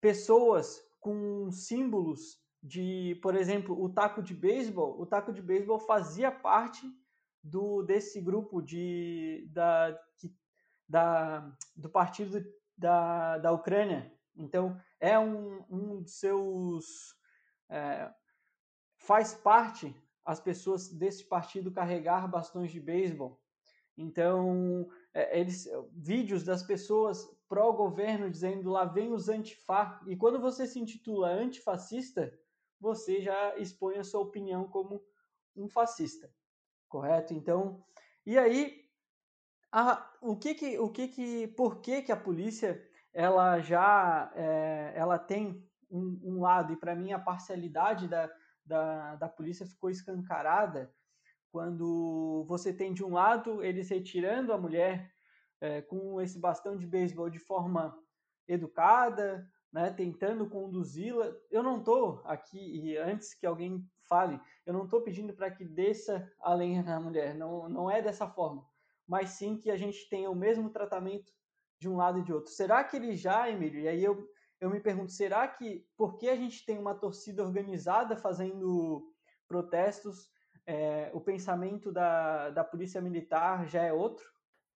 pessoas 0.00 0.82
com 1.00 1.50
símbolos 1.50 2.38
de, 2.62 3.18
por 3.22 3.34
exemplo, 3.34 3.80
o 3.80 3.88
taco 3.88 4.22
de 4.22 4.34
beisebol. 4.34 5.00
O 5.00 5.06
taco 5.06 5.32
de 5.32 5.40
beisebol 5.40 5.78
fazia 5.78 6.30
parte 6.30 6.86
do 7.42 7.82
desse 7.82 8.20
grupo 8.20 8.60
de, 8.60 9.48
da, 9.50 9.98
que, 10.16 10.34
da, 10.88 11.56
do 11.74 11.88
partido 11.88 12.44
da, 12.76 13.38
da 13.38 13.52
Ucrânia. 13.52 14.12
Então, 14.36 14.80
é 15.00 15.18
um, 15.18 15.64
um 15.70 16.02
dos 16.02 16.18
seus. 16.18 17.16
É, 17.70 18.10
faz 18.96 19.34
parte 19.34 19.94
as 20.28 20.40
pessoas 20.40 20.88
desse 20.92 21.24
partido 21.24 21.72
carregar 21.72 22.28
bastões 22.28 22.70
de 22.70 22.78
beisebol. 22.78 23.40
Então, 23.96 24.88
é, 25.14 25.40
eles 25.40 25.66
vídeos 25.92 26.44
das 26.44 26.62
pessoas 26.62 27.26
pró-governo 27.48 28.30
dizendo 28.30 28.70
lá 28.70 28.84
vem 28.84 29.10
os 29.10 29.28
antifa. 29.30 30.00
E 30.06 30.14
quando 30.14 30.38
você 30.38 30.66
se 30.66 30.78
intitula 30.78 31.30
antifascista, 31.30 32.32
você 32.78 33.22
já 33.22 33.56
expõe 33.56 33.96
a 33.96 34.04
sua 34.04 34.20
opinião 34.20 34.68
como 34.68 35.02
um 35.56 35.66
fascista 35.66 36.30
correto? 36.88 37.34
Então, 37.34 37.82
e 38.26 38.38
aí, 38.38 38.84
a, 39.70 40.10
o 40.20 40.36
que 40.36 40.54
que, 40.54 40.78
o 40.78 40.90
que 40.90 41.08
que, 41.08 41.48
por 41.48 41.80
que 41.80 42.02
que 42.02 42.12
a 42.12 42.16
polícia 42.16 42.82
ela 43.12 43.60
já 43.60 44.30
é, 44.34 44.92
ela 44.94 45.18
tem 45.18 45.66
um, 45.90 46.20
um 46.22 46.40
lado, 46.40 46.72
e 46.72 46.76
para 46.76 46.94
mim 46.94 47.12
a 47.12 47.18
parcialidade 47.18 48.06
da, 48.06 48.30
da, 48.68 49.16
da 49.16 49.28
polícia 49.28 49.66
ficou 49.66 49.90
escancarada 49.90 50.92
quando 51.50 52.44
você 52.46 52.72
tem 52.72 52.92
de 52.92 53.02
um 53.02 53.14
lado 53.14 53.64
eles 53.64 53.88
retirando 53.88 54.52
a 54.52 54.58
mulher 54.58 55.10
é, 55.60 55.80
com 55.82 56.20
esse 56.20 56.38
bastão 56.38 56.76
de 56.76 56.86
beisebol 56.86 57.30
de 57.30 57.38
forma 57.38 57.98
educada, 58.46 59.50
né, 59.72 59.90
tentando 59.90 60.48
conduzi-la. 60.48 61.34
Eu 61.50 61.62
não 61.62 61.78
estou 61.78 62.22
aqui, 62.24 62.58
e 62.58 62.96
antes 62.96 63.34
que 63.34 63.46
alguém 63.46 63.84
fale, 64.02 64.40
eu 64.64 64.72
não 64.72 64.84
estou 64.84 65.02
pedindo 65.02 65.32
para 65.32 65.50
que 65.50 65.64
desça 65.64 66.30
a 66.40 66.54
lenha 66.54 66.82
na 66.82 67.00
mulher, 67.00 67.34
não, 67.34 67.68
não 67.68 67.90
é 67.90 68.00
dessa 68.00 68.26
forma, 68.26 68.66
mas 69.06 69.30
sim 69.30 69.56
que 69.56 69.70
a 69.70 69.76
gente 69.76 70.08
tenha 70.08 70.30
o 70.30 70.36
mesmo 70.36 70.70
tratamento 70.70 71.32
de 71.78 71.88
um 71.88 71.96
lado 71.96 72.18
e 72.18 72.22
de 72.22 72.32
outro. 72.32 72.50
Será 72.50 72.82
que 72.84 72.96
ele 72.96 73.14
já, 73.14 73.50
Emílio, 73.50 73.80
e 73.80 73.88
aí 73.88 74.02
eu, 74.02 74.28
eu 74.60 74.70
me 74.70 74.80
pergunto, 74.80 75.12
será 75.12 75.46
que, 75.46 75.86
porque 75.96 76.28
a 76.28 76.36
gente 76.36 76.64
tem 76.64 76.78
uma 76.78 76.94
torcida 76.94 77.44
organizada 77.44 78.16
fazendo 78.16 79.12
protestos, 79.46 80.28
é, 80.66 81.10
o 81.14 81.20
pensamento 81.20 81.92
da, 81.92 82.50
da 82.50 82.64
polícia 82.64 83.00
militar 83.00 83.66
já 83.68 83.82
é 83.82 83.92
outro? 83.92 84.26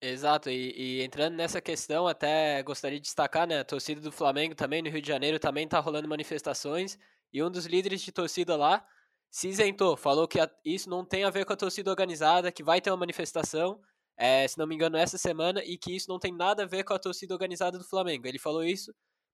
Exato, 0.01 0.51
e, 0.51 0.73
e, 0.77 1.03
entrando 1.03 1.35
nessa 1.35 1.61
questão, 1.61 2.09
até 2.09 2.63
gostaria 2.63 2.99
de 2.99 3.05
destacar, 3.05 3.47
né, 3.47 3.61
a 3.61 3.65
torcida 3.65 4.01
do 4.01 4.11
Flamengo 4.11 4.55
também, 4.55 4.83
no 4.83 4.91
Rio 4.91 5.03
de 5.03 5.07
Janeiro, 5.07 5.39
também 5.39 5.65
está 5.65 5.79
rolando 5.79 6.09
manifestações, 6.09 6.99
e 7.33 7.43
um 7.43 7.51
dos 7.51 7.67
líderes 7.67 8.01
de 8.01 8.11
torcida 8.11 8.57
lá 8.57 8.85
se 9.31 9.49
isentou, 9.49 9.97
falou 9.97 10.27
que 10.27 10.41
a, 10.41 10.51
isso 10.65 10.91
não 10.91 11.05
tem 11.05 11.25
a 11.25 11.31
ver 11.31 11.45
com 11.45 11.53
a 11.53 11.57
torcida 11.57 11.91
organizada, 11.91 12.51
que 12.51 12.63
vai 12.63 12.81
ter 12.81 12.91
uma 12.91 12.97
manifestação, 12.97 13.81
é, 14.17 14.47
se 14.47 14.59
não 14.59 14.67
me 14.67 14.75
engano, 14.75 14.97
essa 14.97 15.17
semana, 15.17 15.63
e 15.65 15.79
que 15.79 15.95
isso 15.95 16.09
não 16.09 16.19
tem 16.19 16.33
nada 16.33 16.65
a 16.65 16.67
ver 16.67 16.85
com 16.85 16.95
a 16.95 16.99
torcida 16.99 17.33
organizada 17.33 17.79
do 17.79 17.85
Flamengo. 17.85 18.27
Ele 18.27 18.39
falou 18.39 18.65
isso 18.65 18.93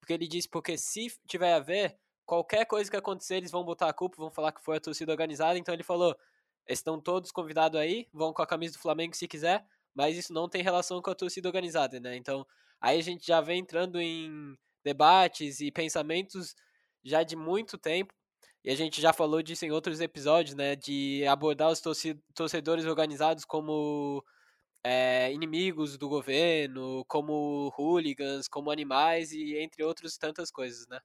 porque 0.09 0.15
ele 0.15 0.27
disse, 0.27 0.49
porque 0.49 0.79
se 0.79 1.13
tiver 1.27 1.53
a 1.53 1.61
ver, 1.61 1.99
qualquer 2.25 2.65
coisa 2.65 2.91
que 2.91 2.97
acontecer, 2.97 3.37
eles 3.37 3.51
vão 3.51 3.63
botar 3.63 3.91
a 3.91 3.93
culpa, 3.93 4.17
vão 4.17 4.31
falar 4.31 4.53
que 4.53 4.65
foi 4.65 4.79
a 4.79 4.81
torcida 4.81 5.13
organizada, 5.13 5.59
então 5.59 5.75
ele 5.75 5.83
falou, 5.83 6.17
estão 6.67 6.99
todos 6.99 7.31
convidados 7.31 7.79
aí, 7.79 8.09
vão 8.11 8.33
com 8.33 8.41
a 8.41 8.47
camisa 8.47 8.73
do 8.73 8.81
Flamengo 8.81 9.15
se 9.15 9.29
quiser, 9.29 9.67
mas 9.95 10.17
isso 10.17 10.33
não 10.33 10.49
tem 10.49 10.63
relação 10.63 11.03
com 11.03 11.11
a 11.11 11.15
torcida 11.15 11.47
organizada, 11.47 12.01
né? 12.01 12.17
Então, 12.17 12.47
aí 12.81 12.99
a 12.99 13.03
gente 13.03 13.27
já 13.27 13.43
vem 13.43 13.61
entrando 13.61 14.01
em 14.01 14.57
debates 14.83 15.61
e 15.61 15.71
pensamentos 15.71 16.55
já 17.05 17.23
de 17.23 17.37
muito 17.37 17.77
tempo, 17.77 18.15
e 18.65 18.71
a 18.71 18.75
gente 18.75 19.03
já 19.03 19.13
falou 19.13 19.43
disso 19.43 19.67
em 19.67 19.73
outros 19.73 20.01
episódios, 20.01 20.55
né? 20.55 20.75
De 20.75 21.23
abordar 21.27 21.71
os 21.71 21.83
torcedores 22.35 22.87
organizados 22.87 23.45
como 23.45 24.25
é, 24.85 25.33
inimigos 25.33 25.97
do 25.99 26.09
governo, 26.09 27.05
como 27.07 27.73
hooligans, 27.77 28.49
como 28.49 28.71
animais 28.71 29.33
e 29.33 29.57
entre 29.57 29.83
outras 29.83 30.17
tantas 30.17 30.51
coisas, 30.51 30.87
né? 30.89 31.01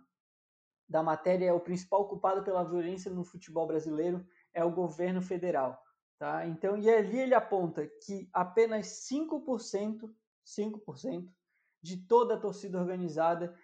da 0.88 1.02
matéria 1.02 1.48
é 1.48 1.54
o 1.54 1.60
principal 1.60 2.08
culpado 2.08 2.44
pela 2.44 2.64
violência 2.64 3.12
no 3.12 3.24
futebol 3.24 3.68
brasileiro 3.68 4.26
é 4.54 4.64
o 4.64 4.72
governo 4.72 5.22
federal. 5.22 5.82
Tá? 6.18 6.48
Então, 6.48 6.78
e 6.78 6.90
ali 6.90 7.20
ele 7.20 7.34
aponta 7.34 7.86
que 8.06 8.30
apenas 8.32 9.08
5%, 9.12 10.10
5% 10.46 11.30
de 11.82 11.98
toda 11.98 12.36
a 12.36 12.40
torcida 12.40 12.80
organizada 12.80 13.56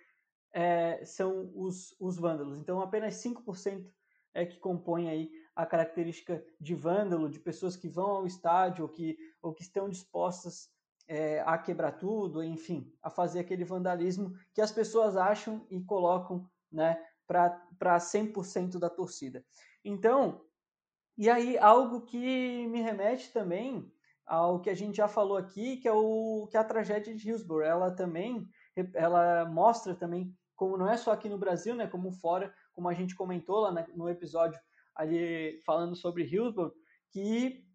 é, 0.52 1.04
são 1.06 1.52
os, 1.56 1.96
os 2.00 2.18
vândalos. 2.18 2.58
Então, 2.58 2.82
apenas 2.82 3.16
5% 3.16 3.90
é 4.34 4.46
que 4.46 4.60
compõe 4.60 5.10
aí 5.10 5.32
a 5.56 5.66
característica 5.66 6.44
de 6.60 6.76
vândalo, 6.76 7.30
de 7.30 7.40
pessoas 7.40 7.76
que 7.76 7.88
vão 7.88 8.10
ao 8.10 8.28
estádio 8.28 8.84
ou 8.84 8.90
que, 8.90 9.18
ou 9.42 9.54
que 9.54 9.62
estão 9.62 9.90
dispostas 9.90 10.70
é, 11.12 11.44
a 11.46 11.58
quebrar 11.58 11.92
tudo, 11.92 12.42
enfim, 12.42 12.90
a 13.04 13.10
fazer 13.10 13.42
aquele 13.42 13.66
vandalismo 13.66 14.34
que 14.54 14.62
as 14.62 14.72
pessoas 14.72 15.18
acham 15.18 15.68
e 15.70 15.78
colocam 15.82 16.50
né, 16.72 16.98
para 17.28 17.98
100% 17.98 18.80
da 18.80 18.90
torcida. 18.90 19.44
Então, 19.84 20.46
e 21.18 21.30
aí 21.30 21.58
algo 21.58 22.06
que 22.06 22.66
me 22.68 22.82
remete 22.82 23.30
também 23.34 23.92
ao 24.26 24.62
que 24.62 24.70
a 24.70 24.74
gente 24.74 24.96
já 24.96 25.10
falou 25.10 25.36
aqui, 25.36 25.76
que 25.76 25.88
é 25.88 25.92
o 25.92 26.48
que 26.50 26.56
é 26.56 26.62
a 26.62 26.64
tragédia 26.64 27.14
de 27.14 27.28
Hillsborough, 27.28 27.66
ela 27.66 27.92
também 27.92 28.48
ela 28.94 29.44
mostra 29.44 29.94
também 29.94 30.34
como 30.56 30.78
não 30.78 30.90
é 30.90 30.96
só 30.96 31.12
aqui 31.12 31.28
no 31.28 31.38
Brasil, 31.38 31.76
né, 31.76 31.88
como 31.88 32.14
fora, 32.14 32.54
como 32.72 32.88
a 32.88 32.94
gente 32.94 33.16
comentou 33.16 33.60
lá 33.60 33.86
no 33.94 34.08
episódio 34.08 34.58
ali 34.96 35.60
falando 35.66 35.94
sobre 35.94 36.24
Hillsborough, 36.24 36.72
que 37.10 37.66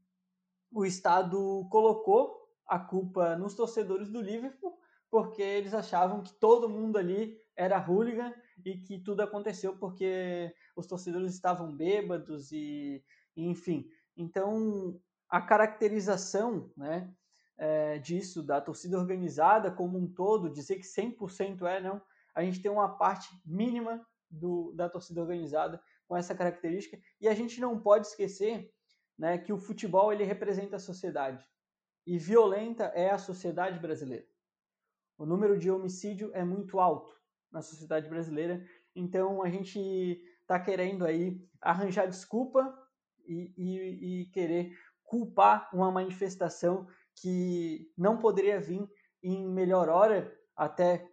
o 0.72 0.86
Estado 0.86 1.68
colocou 1.70 2.35
a 2.66 2.78
culpa 2.78 3.36
nos 3.36 3.54
torcedores 3.54 4.10
do 4.10 4.20
Liverpool, 4.20 4.78
porque 5.10 5.42
eles 5.42 5.72
achavam 5.72 6.22
que 6.22 6.32
todo 6.34 6.68
mundo 6.68 6.98
ali 6.98 7.38
era 7.56 7.78
hooligan 7.78 8.34
e 8.64 8.76
que 8.78 8.98
tudo 8.98 9.22
aconteceu 9.22 9.76
porque 9.76 10.52
os 10.74 10.86
torcedores 10.86 11.32
estavam 11.32 11.74
bêbados 11.74 12.50
e, 12.52 13.02
enfim. 13.36 13.88
Então, 14.16 15.00
a 15.28 15.40
caracterização 15.40 16.70
né, 16.76 17.12
é, 17.56 17.98
disso, 17.98 18.42
da 18.42 18.60
torcida 18.60 18.98
organizada 18.98 19.70
como 19.70 19.98
um 19.98 20.12
todo, 20.12 20.50
dizer 20.50 20.76
que 20.76 20.86
100% 20.86 21.62
é, 21.62 21.80
não, 21.80 22.02
a 22.34 22.42
gente 22.42 22.60
tem 22.60 22.70
uma 22.70 22.96
parte 22.96 23.28
mínima 23.44 24.04
do, 24.30 24.72
da 24.72 24.88
torcida 24.88 25.20
organizada 25.22 25.80
com 26.06 26.16
essa 26.16 26.34
característica 26.34 26.98
e 27.20 27.28
a 27.28 27.34
gente 27.34 27.60
não 27.60 27.80
pode 27.80 28.08
esquecer 28.08 28.70
né, 29.18 29.38
que 29.38 29.52
o 29.52 29.58
futebol 29.58 30.12
ele 30.12 30.24
representa 30.24 30.76
a 30.76 30.80
sociedade 30.80 31.44
e 32.06 32.18
violenta 32.18 32.84
é 32.94 33.10
a 33.10 33.18
sociedade 33.18 33.78
brasileira. 33.78 34.26
O 35.18 35.26
número 35.26 35.58
de 35.58 35.70
homicídio 35.70 36.30
é 36.34 36.44
muito 36.44 36.78
alto 36.78 37.14
na 37.50 37.62
sociedade 37.62 38.08
brasileira, 38.08 38.64
então 38.94 39.42
a 39.42 39.48
gente 39.48 40.22
está 40.40 40.60
querendo 40.60 41.04
aí 41.04 41.44
arranjar 41.60 42.06
desculpa 42.06 42.72
e, 43.26 43.52
e, 43.56 44.22
e 44.22 44.26
querer 44.26 44.78
culpar 45.02 45.68
uma 45.72 45.90
manifestação 45.90 46.86
que 47.14 47.90
não 47.96 48.18
poderia 48.18 48.60
vir 48.60 48.88
em 49.22 49.48
melhor 49.48 49.88
hora, 49.88 50.32
até 50.54 51.10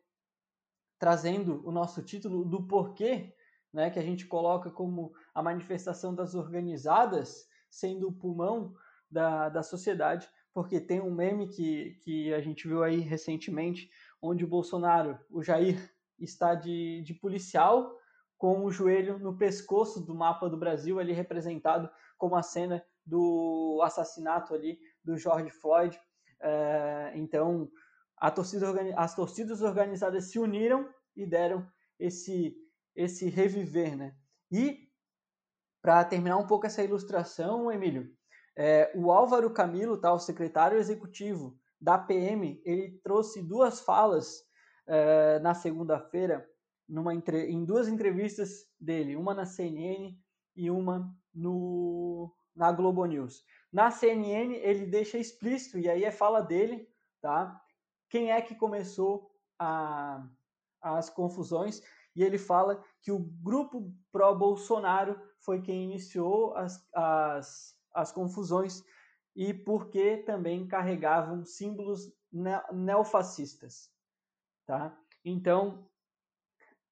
trazendo 1.00 1.66
o 1.68 1.72
nosso 1.72 2.04
título 2.04 2.46
do 2.46 2.68
porquê, 2.68 3.36
né, 3.72 3.90
que 3.90 4.00
a 4.00 4.04
gente 4.04 4.28
coloca 4.28 4.70
como 4.70 5.14
a 5.34 5.42
manifestação 5.42 6.14
das 6.14 6.36
organizadas 6.36 7.48
sendo 7.70 8.08
o 8.08 8.14
pulmão 8.14 8.76
da, 9.10 9.50
da 9.50 9.64
sociedade, 9.64 10.30
porque 10.54 10.80
tem 10.80 11.02
um 11.02 11.14
meme 11.14 11.48
que, 11.48 11.98
que 12.04 12.34
a 12.34 12.40
gente 12.40 12.68
viu 12.68 12.84
aí 12.84 13.00
recentemente, 13.00 13.90
onde 14.22 14.46
o 14.46 14.48
Bolsonaro, 14.48 15.18
o 15.30 15.42
Jair, 15.42 15.92
está 16.20 16.54
de, 16.54 17.02
de 17.02 17.14
policial 17.14 17.98
com 18.38 18.64
o 18.64 18.72
joelho 18.72 19.18
no 19.20 19.38
pescoço 19.38 20.02
do 20.02 20.14
mapa 20.14 20.50
do 20.50 20.58
Brasil, 20.58 21.00
ali 21.00 21.14
representado 21.14 21.90
como 22.18 22.36
a 22.36 22.44
cena 22.44 22.84
do 23.06 23.82
assassinato 23.84 24.54
ali 24.54 24.80
do 25.04 25.18
George 25.18 25.50
Floyd. 25.50 26.00
É, 26.42 27.14
então, 27.16 27.70
torcida, 28.36 28.68
as 28.96 29.16
torcidas 29.16 29.62
organizadas 29.62 30.26
se 30.26 30.40
uniram 30.40 30.88
e 31.16 31.26
deram 31.26 31.66
esse, 32.00 32.56
esse 32.96 33.30
reviver, 33.30 33.98
né? 33.98 34.16
E, 34.52 34.90
para 35.82 36.04
terminar 36.06 36.38
um 36.38 36.48
pouco 36.48 36.66
essa 36.66 36.84
ilustração, 36.84 37.72
Emílio, 37.72 38.14
é, 38.56 38.92
o 38.96 39.12
Álvaro 39.12 39.50
Camilo, 39.52 39.98
tá, 39.98 40.14
o 40.14 40.20
secretário 40.20 40.78
executivo 40.78 41.58
da 41.80 41.98
PM, 41.98 42.62
ele 42.64 43.00
trouxe 43.04 43.42
duas 43.42 43.82
falas 43.82 44.44
é, 44.88 45.40
na 45.40 45.54
segunda-feira 45.54 46.48
em 47.48 47.66
duas 47.66 47.88
entrevistas 47.88 48.68
dele, 48.80 49.16
uma 49.16 49.34
na 49.34 49.46
CNN 49.46 50.16
e 50.56 50.70
uma 50.70 51.14
no, 51.34 52.32
na 52.56 52.72
Globo 52.72 53.06
News. 53.06 53.44
Na 53.72 53.90
CNN 53.90 54.54
ele 54.56 54.86
deixa 54.86 55.18
explícito, 55.18 55.80
e 55.80 55.90
aí 55.90 56.04
é 56.04 56.12
fala 56.12 56.42
dele, 56.42 56.88
tá? 57.22 57.60
Quem 58.10 58.32
é 58.32 58.42
que 58.42 58.54
começou 58.54 59.32
a, 59.58 60.28
as 60.82 61.10
confusões? 61.10 61.82
E 62.16 62.22
ele 62.22 62.38
fala 62.38 62.84
que 63.02 63.12
o 63.12 63.20
grupo 63.20 63.92
pró-Bolsonaro 64.12 65.20
foi 65.40 65.62
quem 65.62 65.86
iniciou 65.86 66.56
as, 66.56 66.88
as, 66.94 67.76
as 67.94 68.12
confusões 68.12 68.84
e 69.36 69.54
porque 69.54 70.18
também 70.18 70.68
carregavam 70.68 71.44
símbolos 71.44 72.12
neofascistas, 72.72 73.92
tá? 74.66 74.98
Então, 75.24 75.88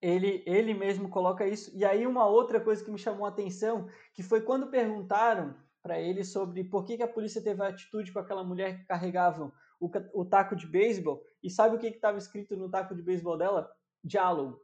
ele, 0.02 0.44
ele 0.46 0.74
mesmo 0.74 1.10
coloca 1.10 1.48
isso. 1.48 1.72
E 1.76 1.86
aí 1.86 2.08
uma 2.08 2.26
outra 2.26 2.60
coisa 2.60 2.84
que 2.84 2.92
me 2.92 2.98
chamou 2.98 3.26
a 3.26 3.30
atenção, 3.30 3.88
que 4.14 4.24
foi 4.24 4.42
quando 4.42 4.72
perguntaram 4.72 5.56
para 5.82 6.00
ele 6.00 6.24
sobre 6.24 6.64
por 6.64 6.86
que, 6.86 6.98
que, 6.98 7.04
a 7.04 7.08
polícia 7.08 7.42
teve 7.42 7.62
a 7.64 7.68
atitude 7.68 8.12
com 8.12 8.20
aquela 8.20 8.44
mulher 8.44 8.80
que 8.80 8.86
carregava 8.86 9.52
o, 9.80 9.92
o 10.14 10.26
taco 10.26 10.56
de 10.56 10.68
beisebol. 10.68 11.24
E 11.42 11.50
sabe 11.50 11.76
o 11.76 11.80
que 11.80 11.88
estava 11.88 12.18
escrito 12.18 12.56
no 12.56 12.70
taco 12.70 12.96
de 12.96 13.02
beisebol 13.02 13.38
dela? 13.38 13.72
Diálogo. 14.04 14.60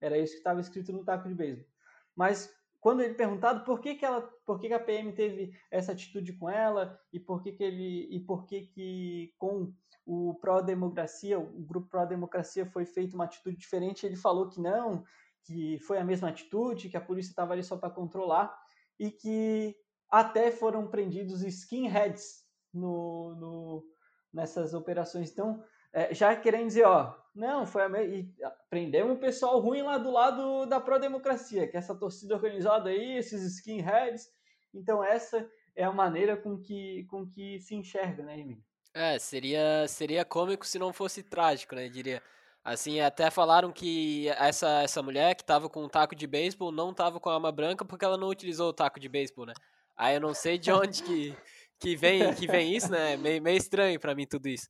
Era 0.00 0.18
isso 0.18 0.32
que 0.32 0.38
estava 0.38 0.60
escrito 0.60 0.92
no 0.92 1.04
taco 1.04 1.28
de 1.28 1.34
beisebol. 1.34 1.68
Mas 2.14 2.54
quando 2.80 3.02
ele 3.02 3.14
perguntado 3.14 3.64
por 3.64 3.80
que, 3.80 3.94
que 3.94 4.04
ela, 4.04 4.22
por 4.44 4.60
que, 4.60 4.68
que 4.68 4.74
a 4.74 4.80
PM 4.80 5.12
teve 5.12 5.52
essa 5.70 5.92
atitude 5.92 6.32
com 6.34 6.48
ela 6.48 6.98
e 7.12 7.18
por 7.18 7.42
que, 7.42 7.52
que 7.52 7.62
ele 7.62 8.08
e 8.10 8.20
por 8.20 8.46
que 8.46 8.62
que 8.66 9.34
com 9.38 9.72
o 10.04 10.34
pró-democracia, 10.40 11.38
o 11.38 11.62
grupo 11.64 11.88
pró-democracia 11.88 12.64
foi 12.64 12.84
feita 12.84 13.16
uma 13.16 13.24
atitude 13.24 13.56
diferente, 13.56 14.06
ele 14.06 14.14
falou 14.14 14.48
que 14.48 14.60
não, 14.60 15.04
que 15.42 15.78
foi 15.80 15.98
a 15.98 16.04
mesma 16.04 16.28
atitude, 16.28 16.88
que 16.88 16.96
a 16.96 17.00
polícia 17.00 17.30
estava 17.30 17.52
ali 17.52 17.62
só 17.62 17.76
para 17.76 17.90
controlar 17.90 18.56
e 18.98 19.10
que 19.10 19.76
até 20.08 20.52
foram 20.52 20.86
prendidos 20.86 21.42
skinheads 21.42 22.44
no, 22.72 23.34
no, 23.34 23.84
nessas 24.32 24.74
operações. 24.74 25.30
Então, 25.30 25.62
é, 25.92 26.14
já 26.14 26.34
querendo 26.36 26.66
dizer, 26.66 26.84
ó, 26.84 27.14
não, 27.34 27.66
foi 27.66 27.82
a 27.82 27.88
me... 27.88 28.04
e 28.04 28.34
prendemos 28.70 29.16
o 29.16 29.20
pessoal 29.20 29.60
ruim 29.60 29.82
lá 29.82 29.98
do 29.98 30.10
lado 30.10 30.66
da 30.66 30.80
pró-democracia, 30.80 31.68
que 31.68 31.76
é 31.76 31.78
essa 31.78 31.94
torcida 31.94 32.34
organizada 32.34 32.88
aí, 32.90 33.16
esses 33.16 33.42
skinheads. 33.56 34.28
Então, 34.72 35.04
essa 35.04 35.48
é 35.74 35.84
a 35.84 35.92
maneira 35.92 36.36
com 36.36 36.58
que, 36.58 37.04
com 37.10 37.26
que 37.26 37.60
se 37.60 37.74
enxerga, 37.74 38.22
né, 38.22 38.40
Emílio? 38.40 38.64
É, 38.94 39.18
seria, 39.18 39.86
seria 39.86 40.24
cômico 40.24 40.66
se 40.66 40.78
não 40.78 40.92
fosse 40.92 41.22
trágico, 41.22 41.74
né, 41.74 41.88
diria. 41.88 42.22
Assim, 42.64 42.98
até 43.00 43.30
falaram 43.30 43.70
que 43.70 44.28
essa, 44.30 44.82
essa 44.82 45.00
mulher 45.00 45.36
que 45.36 45.44
tava 45.44 45.68
com 45.68 45.84
um 45.84 45.88
taco 45.88 46.16
de 46.16 46.26
beisebol 46.26 46.72
não 46.72 46.92
tava 46.92 47.20
com 47.20 47.28
a 47.28 47.34
arma 47.34 47.52
branca 47.52 47.84
porque 47.84 48.04
ela 48.04 48.16
não 48.16 48.28
utilizou 48.28 48.70
o 48.70 48.72
taco 48.72 48.98
de 48.98 49.08
beisebol, 49.08 49.46
né? 49.46 49.54
Aí 49.96 50.16
eu 50.16 50.20
não 50.20 50.34
sei 50.34 50.58
de 50.58 50.72
onde 50.72 51.02
que, 51.04 51.36
que, 51.78 51.94
vem, 51.94 52.34
que 52.34 52.48
vem 52.48 52.74
isso, 52.74 52.90
né? 52.90 53.16
Meio, 53.16 53.40
meio 53.40 53.56
estranho 53.56 54.00
para 54.00 54.16
mim 54.16 54.26
tudo 54.26 54.48
isso. 54.48 54.66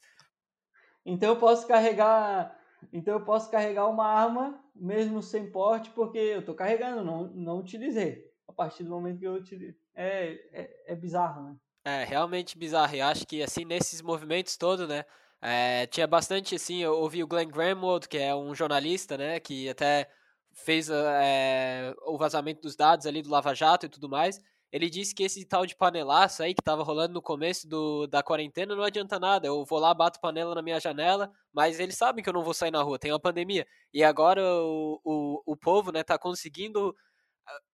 Então 1.06 1.30
eu 1.30 1.36
posso 1.36 1.66
carregar, 1.68 2.58
então 2.92 3.14
eu 3.14 3.24
posso 3.24 3.48
carregar 3.48 3.86
uma 3.88 4.06
arma 4.06 4.60
mesmo 4.74 5.22
sem 5.22 5.50
porte 5.50 5.88
porque 5.90 6.18
eu 6.18 6.44
tô 6.44 6.52
carregando, 6.52 7.04
não, 7.04 7.28
não 7.28 7.58
utilizei. 7.60 8.26
A 8.48 8.52
partir 8.52 8.82
do 8.82 8.90
momento 8.90 9.20
que 9.20 9.26
eu 9.26 9.34
utilizei. 9.34 9.76
É, 9.94 10.32
é, 10.52 10.92
é 10.92 10.96
bizarro, 10.96 11.42
né? 11.42 11.56
É, 11.84 12.04
realmente 12.04 12.58
bizarro. 12.58 12.96
E 12.96 13.00
acho 13.00 13.26
que, 13.26 13.42
assim, 13.42 13.64
nesses 13.64 14.02
movimentos 14.02 14.56
todos, 14.56 14.88
né? 14.88 15.04
É, 15.40 15.86
tinha 15.86 16.06
bastante, 16.06 16.56
assim, 16.56 16.82
eu 16.82 16.94
ouvi 16.94 17.22
o 17.22 17.26
Glenn 17.26 17.48
Greenwald, 17.48 18.08
que 18.08 18.18
é 18.18 18.34
um 18.34 18.54
jornalista, 18.54 19.16
né? 19.16 19.38
Que 19.38 19.68
até 19.68 20.10
fez 20.52 20.88
é, 20.90 21.94
o 22.06 22.18
vazamento 22.18 22.62
dos 22.62 22.74
dados 22.74 23.06
ali 23.06 23.22
do 23.22 23.30
Lava 23.30 23.54
Jato 23.54 23.86
e 23.86 23.88
tudo 23.88 24.08
mais. 24.08 24.40
Ele 24.76 24.90
disse 24.90 25.14
que 25.14 25.22
esse 25.24 25.44
tal 25.46 25.64
de 25.64 25.74
panelaço 25.74 26.42
aí 26.42 26.54
que 26.54 26.62
tava 26.62 26.82
rolando 26.82 27.14
no 27.14 27.22
começo 27.22 27.66
do, 27.66 28.06
da 28.06 28.22
quarentena 28.22 28.76
não 28.76 28.82
adianta 28.82 29.18
nada. 29.18 29.46
Eu 29.46 29.64
vou 29.64 29.78
lá, 29.78 29.94
bato 29.94 30.20
panela 30.20 30.54
na 30.54 30.60
minha 30.60 30.78
janela, 30.78 31.32
mas 31.52 31.80
eles 31.80 31.96
sabem 31.96 32.22
que 32.22 32.28
eu 32.28 32.34
não 32.34 32.44
vou 32.44 32.52
sair 32.52 32.70
na 32.70 32.82
rua, 32.82 32.98
tem 32.98 33.10
uma 33.10 33.18
pandemia. 33.18 33.66
E 33.92 34.04
agora 34.04 34.42
o, 34.42 35.00
o, 35.02 35.42
o 35.46 35.56
povo, 35.56 35.90
né, 35.90 36.02
tá 36.04 36.18
conseguindo 36.18 36.94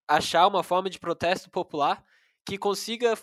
achar 0.07 0.47
uma 0.47 0.63
forma 0.63 0.89
de 0.89 0.99
protesto 1.01 1.51
popular 1.51 2.05
que 2.47 2.59
consiga 2.59 3.15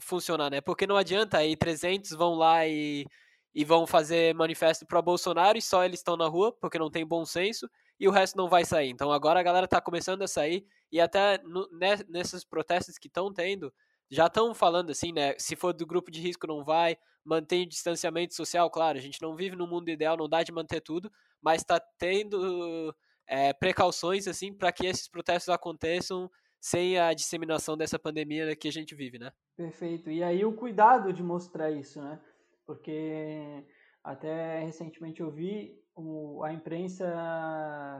funcionar, 0.00 0.50
né? 0.50 0.60
Porque 0.60 0.86
não 0.86 0.96
adianta 0.96 1.38
aí 1.38 1.56
300 1.56 2.10
vão 2.12 2.34
lá 2.34 2.66
e, 2.66 3.06
e 3.54 3.64
vão 3.64 3.86
fazer 3.86 4.34
manifesto 4.34 4.86
pro 4.86 5.02
Bolsonaro 5.02 5.58
e 5.58 5.62
só 5.62 5.84
eles 5.84 6.00
estão 6.00 6.16
na 6.16 6.26
rua 6.26 6.52
porque 6.60 6.78
não 6.78 6.90
tem 6.90 7.06
bom 7.06 7.24
senso 7.24 7.68
e 7.98 8.08
o 8.08 8.10
resto 8.10 8.36
não 8.36 8.48
vai 8.48 8.64
sair. 8.64 8.90
Então 8.90 9.12
agora 9.12 9.40
a 9.40 9.42
galera 9.42 9.68
tá 9.68 9.80
começando 9.80 10.22
a 10.22 10.28
sair 10.28 10.66
e 10.90 11.00
até 11.00 11.38
no, 11.42 11.68
né, 11.72 11.96
nesses 12.08 12.44
protestos 12.44 12.98
que 12.98 13.08
estão 13.08 13.32
tendo, 13.32 13.72
já 14.10 14.26
estão 14.26 14.54
falando 14.54 14.90
assim, 14.90 15.12
né? 15.12 15.34
Se 15.38 15.56
for 15.56 15.72
do 15.72 15.86
grupo 15.86 16.10
de 16.10 16.20
risco 16.20 16.46
não 16.46 16.64
vai, 16.64 16.96
mantém 17.24 17.64
o 17.64 17.68
distanciamento 17.68 18.34
social, 18.34 18.70
claro, 18.70 18.98
a 18.98 19.00
gente 19.00 19.20
não 19.22 19.34
vive 19.34 19.56
no 19.56 19.66
mundo 19.66 19.88
ideal, 19.88 20.16
não 20.16 20.28
dá 20.28 20.42
de 20.42 20.52
manter 20.52 20.80
tudo, 20.80 21.10
mas 21.42 21.62
está 21.62 21.80
tendo 21.98 22.94
é, 23.26 23.52
precauções 23.52 24.28
assim 24.28 24.52
para 24.52 24.72
que 24.72 24.86
esses 24.86 25.08
protestos 25.08 25.48
aconteçam 25.48 26.30
sem 26.60 26.98
a 26.98 27.12
disseminação 27.12 27.76
dessa 27.76 27.98
pandemia 27.98 28.56
que 28.56 28.68
a 28.68 28.72
gente 28.72 28.94
vive, 28.94 29.18
né? 29.18 29.30
Perfeito. 29.56 30.10
E 30.10 30.22
aí 30.22 30.44
o 30.44 30.54
cuidado 30.54 31.12
de 31.12 31.22
mostrar 31.22 31.70
isso, 31.70 32.00
né? 32.00 32.18
Porque 32.66 33.64
até 34.02 34.60
recentemente 34.60 35.20
eu 35.20 35.30
vi 35.30 35.78
o, 35.94 36.42
a 36.42 36.52
imprensa 36.52 37.04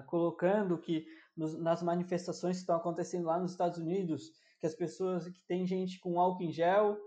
colocando 0.06 0.78
que 0.78 1.06
nos, 1.36 1.58
nas 1.58 1.82
manifestações 1.82 2.56
que 2.56 2.62
estão 2.62 2.76
acontecendo 2.76 3.26
lá 3.26 3.38
nos 3.38 3.52
Estados 3.52 3.78
Unidos, 3.78 4.32
que 4.60 4.66
as 4.66 4.74
pessoas, 4.74 5.28
que 5.28 5.40
tem 5.46 5.66
gente 5.66 5.98
com 5.98 6.18
álcool 6.18 6.44
em 6.44 6.52
gel, 6.52 6.98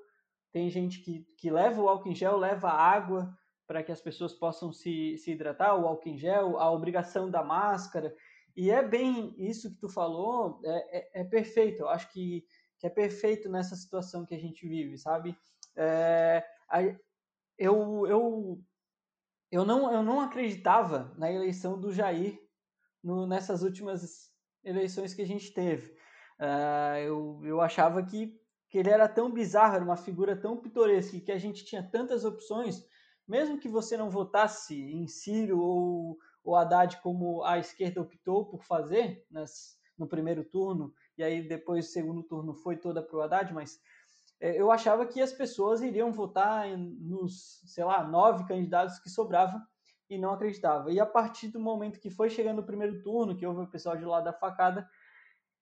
tem 0.51 0.69
gente 0.69 1.01
que, 1.01 1.25
que 1.37 1.49
leva 1.49 1.81
o 1.81 1.89
álcool 1.89 2.09
em 2.09 2.15
gel, 2.15 2.37
leva 2.37 2.69
água 2.69 3.35
para 3.65 3.83
que 3.83 3.91
as 3.91 4.01
pessoas 4.01 4.33
possam 4.33 4.71
se, 4.71 5.17
se 5.17 5.31
hidratar, 5.31 5.75
o 5.75 5.85
álcool 5.85 6.09
em 6.09 6.17
gel, 6.17 6.57
a 6.57 6.71
obrigação 6.71 7.29
da 7.29 7.43
máscara. 7.43 8.15
E 8.55 8.71
é 8.71 8.81
bem 8.81 9.35
isso 9.37 9.69
que 9.69 9.79
tu 9.79 9.89
falou, 9.89 10.59
é, 10.63 10.99
é, 10.99 11.21
é 11.21 11.23
perfeito. 11.23 11.81
Eu 11.81 11.89
acho 11.89 12.11
que, 12.11 12.45
que 12.79 12.87
é 12.87 12.89
perfeito 12.89 13.49
nessa 13.49 13.75
situação 13.75 14.25
que 14.25 14.33
a 14.33 14.39
gente 14.39 14.67
vive, 14.67 14.97
sabe? 14.97 15.37
É, 15.75 16.43
eu, 17.57 18.07
eu, 18.07 18.59
eu, 19.51 19.65
não, 19.65 19.91
eu 19.93 20.03
não 20.03 20.19
acreditava 20.21 21.13
na 21.17 21.31
eleição 21.31 21.79
do 21.79 21.91
Jair 21.91 22.39
no, 23.03 23.25
nessas 23.25 23.63
últimas 23.63 24.31
eleições 24.63 25.13
que 25.13 25.21
a 25.21 25.27
gente 25.27 25.53
teve. 25.53 25.95
Uh, 26.39 26.97
eu, 27.05 27.41
eu 27.43 27.61
achava 27.61 28.03
que, 28.03 28.39
que 28.69 28.77
ele 28.77 28.89
era 28.89 29.07
tão 29.07 29.31
bizarro, 29.31 29.75
era 29.75 29.83
uma 29.83 29.97
figura 29.97 30.35
tão 30.35 30.57
pitoresca, 30.57 31.19
que 31.19 31.31
a 31.31 31.39
gente 31.39 31.65
tinha 31.65 31.81
tantas 31.81 32.25
opções, 32.25 32.85
mesmo 33.27 33.59
que 33.59 33.69
você 33.69 33.97
não 33.97 34.09
votasse 34.09 34.75
em 34.75 35.07
Ciro 35.07 35.59
ou 35.59 36.17
o 36.43 36.55
Haddad, 36.55 37.01
como 37.01 37.43
a 37.43 37.57
esquerda 37.57 38.01
optou 38.01 38.45
por 38.45 38.63
fazer 38.63 39.25
nas, 39.29 39.77
no 39.97 40.07
primeiro 40.07 40.43
turno, 40.43 40.93
e 41.17 41.23
aí 41.23 41.45
depois 41.45 41.87
o 41.87 41.91
segundo 41.91 42.23
turno 42.23 42.53
foi 42.53 42.77
toda 42.77 43.01
para 43.01 43.17
o 43.17 43.21
Haddad, 43.21 43.53
mas 43.53 43.79
eu 44.39 44.71
achava 44.71 45.05
que 45.05 45.21
as 45.21 45.33
pessoas 45.33 45.81
iriam 45.81 46.11
votar 46.11 46.67
nos, 46.77 47.61
sei 47.65 47.83
lá, 47.83 48.03
nove 48.03 48.45
candidatos 48.45 48.99
que 48.99 49.09
sobravam 49.09 49.61
e 50.09 50.17
não 50.17 50.31
acreditava. 50.31 50.91
E 50.91 50.99
a 50.99 51.05
partir 51.05 51.49
do 51.49 51.59
momento 51.59 51.99
que 51.99 52.09
foi 52.09 52.29
chegando 52.29 52.59
o 52.59 52.65
primeiro 52.65 53.01
turno, 53.01 53.35
que 53.35 53.45
houve 53.45 53.61
o 53.61 53.67
pessoal 53.67 53.97
de 53.97 54.05
lá 54.05 54.21
da 54.21 54.31
facada, 54.31 54.87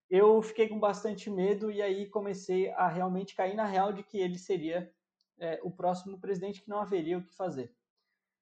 eu 0.09 0.41
fiquei 0.41 0.67
com 0.67 0.79
bastante 0.79 1.29
medo 1.29 1.71
e 1.71 1.81
aí 1.81 2.07
comecei 2.07 2.69
a 2.71 2.87
realmente 2.87 3.35
cair 3.35 3.55
na 3.55 3.65
real 3.65 3.91
de 3.91 4.03
que 4.03 4.19
ele 4.19 4.37
seria 4.37 4.91
é, 5.39 5.59
o 5.63 5.71
próximo 5.71 6.19
presidente 6.19 6.61
que 6.61 6.69
não 6.69 6.79
haveria 6.79 7.17
o 7.17 7.23
que 7.23 7.33
fazer 7.33 7.73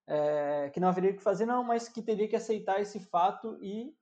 é, 0.08 0.70
que 0.70 0.80
não 0.80 0.90
haveria 0.90 1.12
o 1.12 1.16
que 1.16 1.22
fazer, 1.22 1.46
não, 1.46 1.64
mas 1.64 1.88
que 1.88 2.02
teria 2.02 2.28
que 2.28 2.36
aceitar 2.36 2.82
esse 2.82 3.00
fato 3.00 3.58
e, 3.62 3.96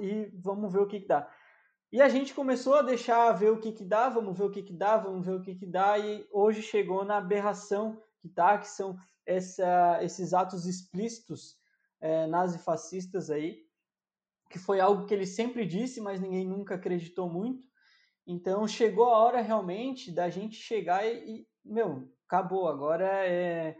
e 0.00 0.30
vamos 0.34 0.72
ver 0.72 0.80
o 0.80 0.86
que, 0.86 1.00
que 1.00 1.06
dá. 1.06 1.30
E 1.90 2.02
a 2.02 2.08
gente 2.08 2.34
começou 2.34 2.74
a 2.74 2.82
deixar 2.82 3.32
ver 3.32 3.50
o 3.50 3.58
que, 3.58 3.72
que 3.72 3.84
dá, 3.84 4.08
vamos 4.08 4.36
ver 4.36 4.44
o 4.44 4.50
que, 4.50 4.62
que 4.62 4.72
dá, 4.72 4.96
vamos 4.96 5.24
ver 5.24 5.32
o 5.32 5.42
que, 5.42 5.54
que 5.54 5.66
dá, 5.66 5.98
e 5.98 6.26
hoje 6.30 6.60
chegou 6.60 7.04
na 7.04 7.16
aberração 7.16 8.00
que 8.20 8.28
tá, 8.28 8.58
que 8.58 8.68
são 8.68 8.96
essa, 9.24 9.98
esses 10.02 10.34
atos 10.34 10.66
explícitos 10.66 11.56
é, 12.00 12.26
nazifascistas 12.26 13.30
aí, 13.30 13.62
que 14.50 14.58
foi 14.58 14.80
algo 14.80 15.06
que 15.06 15.14
ele 15.14 15.26
sempre 15.26 15.64
disse, 15.64 16.00
mas 16.00 16.20
ninguém 16.20 16.46
nunca 16.46 16.74
acreditou 16.74 17.28
muito. 17.28 17.66
Então 18.26 18.68
chegou 18.68 19.06
a 19.06 19.18
hora 19.18 19.40
realmente 19.40 20.12
da 20.12 20.28
gente 20.28 20.56
chegar 20.56 21.06
e, 21.06 21.40
e 21.40 21.46
meu, 21.64 22.06
acabou. 22.26 22.68
Agora 22.68 23.06
é 23.06 23.76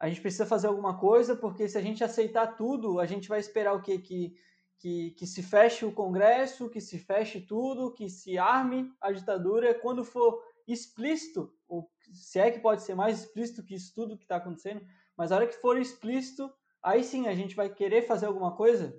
a 0.00 0.08
gente 0.08 0.22
precisa 0.22 0.46
fazer 0.46 0.66
alguma 0.66 0.98
coisa, 0.98 1.36
porque 1.36 1.68
se 1.68 1.76
a 1.76 1.82
gente 1.82 2.02
aceitar 2.02 2.56
tudo, 2.56 2.98
a 2.98 3.04
gente 3.04 3.28
vai 3.28 3.38
esperar 3.38 3.74
o 3.74 3.82
quê? 3.82 3.98
Que, 3.98 4.34
que, 4.80 5.10
que 5.10 5.26
se 5.26 5.42
feche 5.42 5.84
o 5.84 5.92
Congresso, 5.92 6.70
que 6.70 6.80
se 6.80 6.98
feche 6.98 7.38
tudo, 7.38 7.92
que 7.92 8.08
se 8.08 8.38
arme 8.38 8.90
a 9.00 9.12
ditadura. 9.12 9.74
Quando 9.74 10.04
for 10.04 10.42
explícito, 10.66 11.54
ou 11.68 11.90
se 12.10 12.38
é 12.38 12.50
que 12.50 12.60
pode 12.60 12.82
ser 12.82 12.94
mais 12.94 13.20
explícito 13.20 13.62
que 13.62 13.74
isso 13.74 13.94
tudo 13.94 14.16
que 14.16 14.24
está 14.24 14.36
acontecendo, 14.36 14.84
mas 15.16 15.30
a 15.30 15.36
hora 15.36 15.46
que 15.46 15.60
for 15.60 15.78
explícito, 15.78 16.50
aí 16.82 17.04
sim 17.04 17.28
a 17.28 17.34
gente 17.34 17.54
vai 17.54 17.68
querer 17.68 18.06
fazer 18.06 18.24
alguma 18.24 18.56
coisa, 18.56 18.98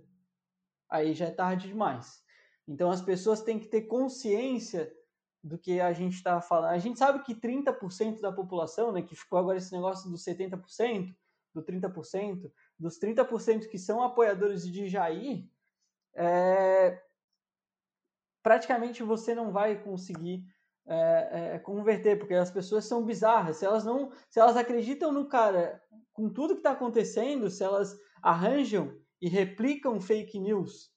aí 0.87 1.13
já 1.15 1.25
é 1.25 1.31
tarde 1.31 1.67
demais. 1.67 2.23
Então 2.67 2.91
as 2.91 3.01
pessoas 3.01 3.41
têm 3.41 3.57
que 3.57 3.67
ter 3.67 3.81
consciência 3.81 4.93
do 5.43 5.57
que 5.57 5.81
a 5.81 5.91
gente 5.91 6.13
está 6.13 6.39
falando. 6.39 6.69
A 6.69 6.77
gente 6.77 6.99
sabe 6.99 7.23
que 7.23 7.33
30% 7.33 8.21
da 8.21 8.31
população, 8.31 8.91
né, 8.91 9.01
que 9.01 9.15
ficou 9.15 9.39
agora 9.39 9.57
esse 9.57 9.71
negócio 9.71 10.11
dos 10.11 10.23
70%, 10.23 11.15
do 11.55 11.63
30%, 11.63 12.51
dos 12.77 12.99
30% 12.99 13.67
que 13.67 13.79
são 13.79 14.03
apoiadores 14.03 14.71
de 14.71 14.87
Jair, 14.87 15.49
é, 16.15 17.01
praticamente 18.43 19.03
você 19.03 19.33
não 19.35 19.51
vai 19.51 19.81
conseguir 19.81 20.43
é, 20.87 21.55
é, 21.55 21.59
converter, 21.59 22.17
porque 22.17 22.33
as 22.33 22.51
pessoas 22.51 22.85
são 22.85 23.05
bizarras. 23.05 23.57
Se 23.57 23.65
elas 23.65 23.85
não, 23.85 24.11
se 24.29 24.39
elas 24.39 24.57
acreditam 24.57 25.11
no 25.11 25.27
cara 25.27 25.81
com 26.11 26.29
tudo 26.29 26.53
que 26.53 26.59
está 26.59 26.71
acontecendo, 26.71 27.49
se 27.49 27.63
elas 27.63 27.97
arranjam 28.21 28.95
e 29.21 29.29
replicam 29.29 29.99
fake 30.01 30.39
news, 30.39 30.91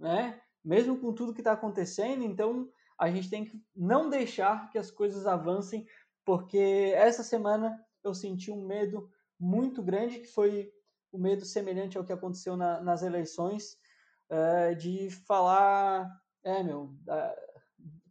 né? 0.00 0.40
Mesmo 0.64 0.98
com 0.98 1.12
tudo 1.12 1.32
que 1.34 1.40
está 1.40 1.52
acontecendo, 1.52 2.24
então 2.24 2.68
a 2.98 3.10
gente 3.10 3.30
tem 3.30 3.44
que 3.44 3.62
não 3.74 4.08
deixar 4.08 4.68
que 4.70 4.78
as 4.78 4.90
coisas 4.90 5.26
avancem, 5.26 5.86
porque 6.24 6.92
essa 6.96 7.22
semana 7.22 7.78
eu 8.02 8.14
senti 8.14 8.50
um 8.50 8.66
medo 8.66 9.08
muito 9.38 9.82
grande, 9.82 10.20
que 10.20 10.26
foi 10.26 10.72
o 11.12 11.18
medo 11.18 11.44
semelhante 11.44 11.96
ao 11.96 12.04
que 12.04 12.12
aconteceu 12.12 12.56
na, 12.56 12.80
nas 12.80 13.02
eleições, 13.02 13.78
uh, 14.30 14.74
de 14.76 15.10
falar, 15.10 16.10
é 16.44 16.62
meu, 16.62 16.84
uh, 16.84 17.46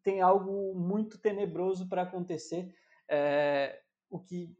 tem 0.03 0.21
algo 0.21 0.75
muito 0.75 1.17
tenebroso 1.17 1.87
para 1.87 2.03
acontecer, 2.03 2.73
uh, 3.09 3.77
o 4.09 4.19
que 4.19 4.55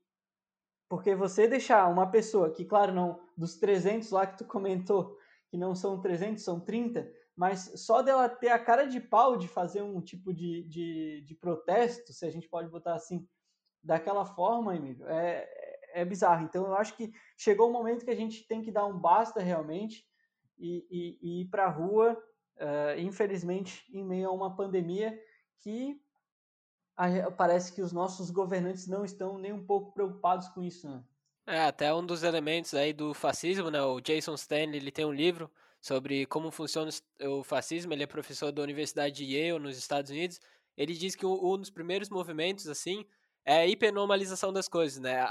porque 0.88 1.16
você 1.16 1.48
deixar 1.48 1.88
uma 1.88 2.10
pessoa 2.10 2.52
que, 2.52 2.64
claro, 2.64 2.94
não 2.94 3.20
dos 3.36 3.58
300 3.58 4.12
lá 4.12 4.28
que 4.28 4.38
tu 4.38 4.46
comentou, 4.46 5.18
que 5.50 5.58
não 5.58 5.74
são 5.74 6.00
300, 6.00 6.44
são 6.44 6.60
30, 6.60 7.12
mas 7.36 7.72
só 7.76 8.02
dela 8.02 8.30
ter 8.30 8.50
a 8.50 8.60
cara 8.60 8.86
de 8.86 9.00
pau 9.00 9.36
de 9.36 9.48
fazer 9.48 9.82
um 9.82 10.00
tipo 10.00 10.34
de, 10.34 10.64
de, 10.70 11.24
de 11.26 11.36
protesto, 11.36 12.14
se 12.14 12.26
a 12.26 12.30
gente 12.30 12.48
pode 12.48 12.70
botar 12.70 12.94
assim, 12.94 13.28
daquela 13.84 14.26
forma, 14.26 14.76
Emílio, 14.76 15.06
é, 15.08 15.48
é 15.94 16.06
bizarro. 16.06 16.46
Então 16.46 16.66
eu 16.66 16.76
acho 16.76 16.96
que 16.96 17.12
chegou 17.38 17.70
o 17.70 17.74
momento 17.74 18.06
que 18.06 18.12
a 18.12 18.16
gente 18.16 18.48
tem 18.48 18.62
que 18.62 18.72
dar 18.72 18.86
um 18.86 18.98
basta 18.98 19.42
realmente 19.42 20.06
e, 20.58 20.86
e, 20.90 21.20
e 21.22 21.42
ir 21.42 21.46
para 21.46 21.66
a 21.66 21.70
rua, 21.70 22.14
uh, 22.58 23.00
infelizmente, 23.00 23.86
em 23.94 24.04
meio 24.04 24.30
a 24.30 24.32
uma 24.32 24.56
pandemia 24.56 25.18
que 25.60 26.00
parece 27.38 27.74
que 27.74 27.82
os 27.82 27.92
nossos 27.92 28.30
governantes 28.30 28.88
não 28.88 29.04
estão 29.04 29.38
nem 29.38 29.52
um 29.52 29.66
pouco 29.66 29.92
preocupados 29.94 30.48
com 30.50 30.64
isso, 30.64 30.90
né? 30.90 31.04
É, 31.48 31.62
até 31.66 31.94
um 31.94 32.04
dos 32.04 32.24
elementos 32.24 32.74
aí 32.74 32.94
do 32.94 33.14
fascismo, 33.14 33.70
né? 33.70 33.82
O 33.82 34.00
Jason 34.00 34.34
Stanley, 34.34 34.78
ele 34.78 34.92
tem 34.92 35.06
um 35.06 35.12
livro 35.12 35.52
sobre 35.82 36.26
como 36.26 36.50
funciona 36.50 36.90
o 37.22 37.44
fascismo, 37.44 37.94
ele 37.94 38.04
é 38.04 38.08
professor 38.08 38.52
da 38.52 38.64
Universidade 38.64 39.16
de 39.16 39.26
Yale, 39.26 39.60
nos 39.60 39.78
Estados 39.78 40.10
Unidos. 40.10 40.40
Ele 40.76 40.94
diz 40.94 41.16
que 41.16 41.26
um 41.26 41.58
dos 41.58 41.70
primeiros 41.70 42.10
movimentos, 42.10 42.68
assim, 42.68 43.06
é 43.46 43.58
a 43.58 43.68
hipernormalização 43.68 44.52
das 44.52 44.68
coisas, 44.68 45.00
né? 45.00 45.24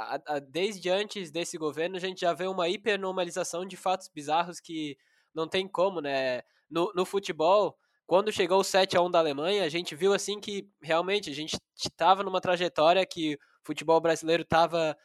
Desde 0.48 0.88
antes 0.88 1.32
desse 1.32 1.58
governo, 1.58 1.96
a 1.96 2.00
gente 2.00 2.20
já 2.20 2.32
vê 2.32 2.46
uma 2.46 2.68
hipernormalização 2.68 3.66
de 3.66 3.76
fatos 3.76 4.08
bizarros 4.08 4.60
que 4.60 4.96
não 5.34 5.48
tem 5.48 5.66
como, 5.66 6.00
né? 6.00 6.42
No, 6.70 6.92
no 6.94 7.04
futebol, 7.04 7.76
quando 8.06 8.32
chegou 8.32 8.60
o 8.60 8.64
7 8.64 8.96
a 8.96 9.02
1 9.02 9.10
da 9.10 9.18
Alemanha, 9.18 9.64
a 9.64 9.68
gente 9.68 9.94
viu 9.94 10.12
assim 10.12 10.40
que 10.40 10.68
realmente 10.82 11.30
a 11.30 11.34
gente 11.34 11.56
estava 11.76 12.22
numa 12.22 12.40
trajetória 12.40 13.04
que 13.06 13.34
o 13.34 13.38
futebol 13.66 14.00
brasileiro 14.00 14.42
estava 14.42 14.96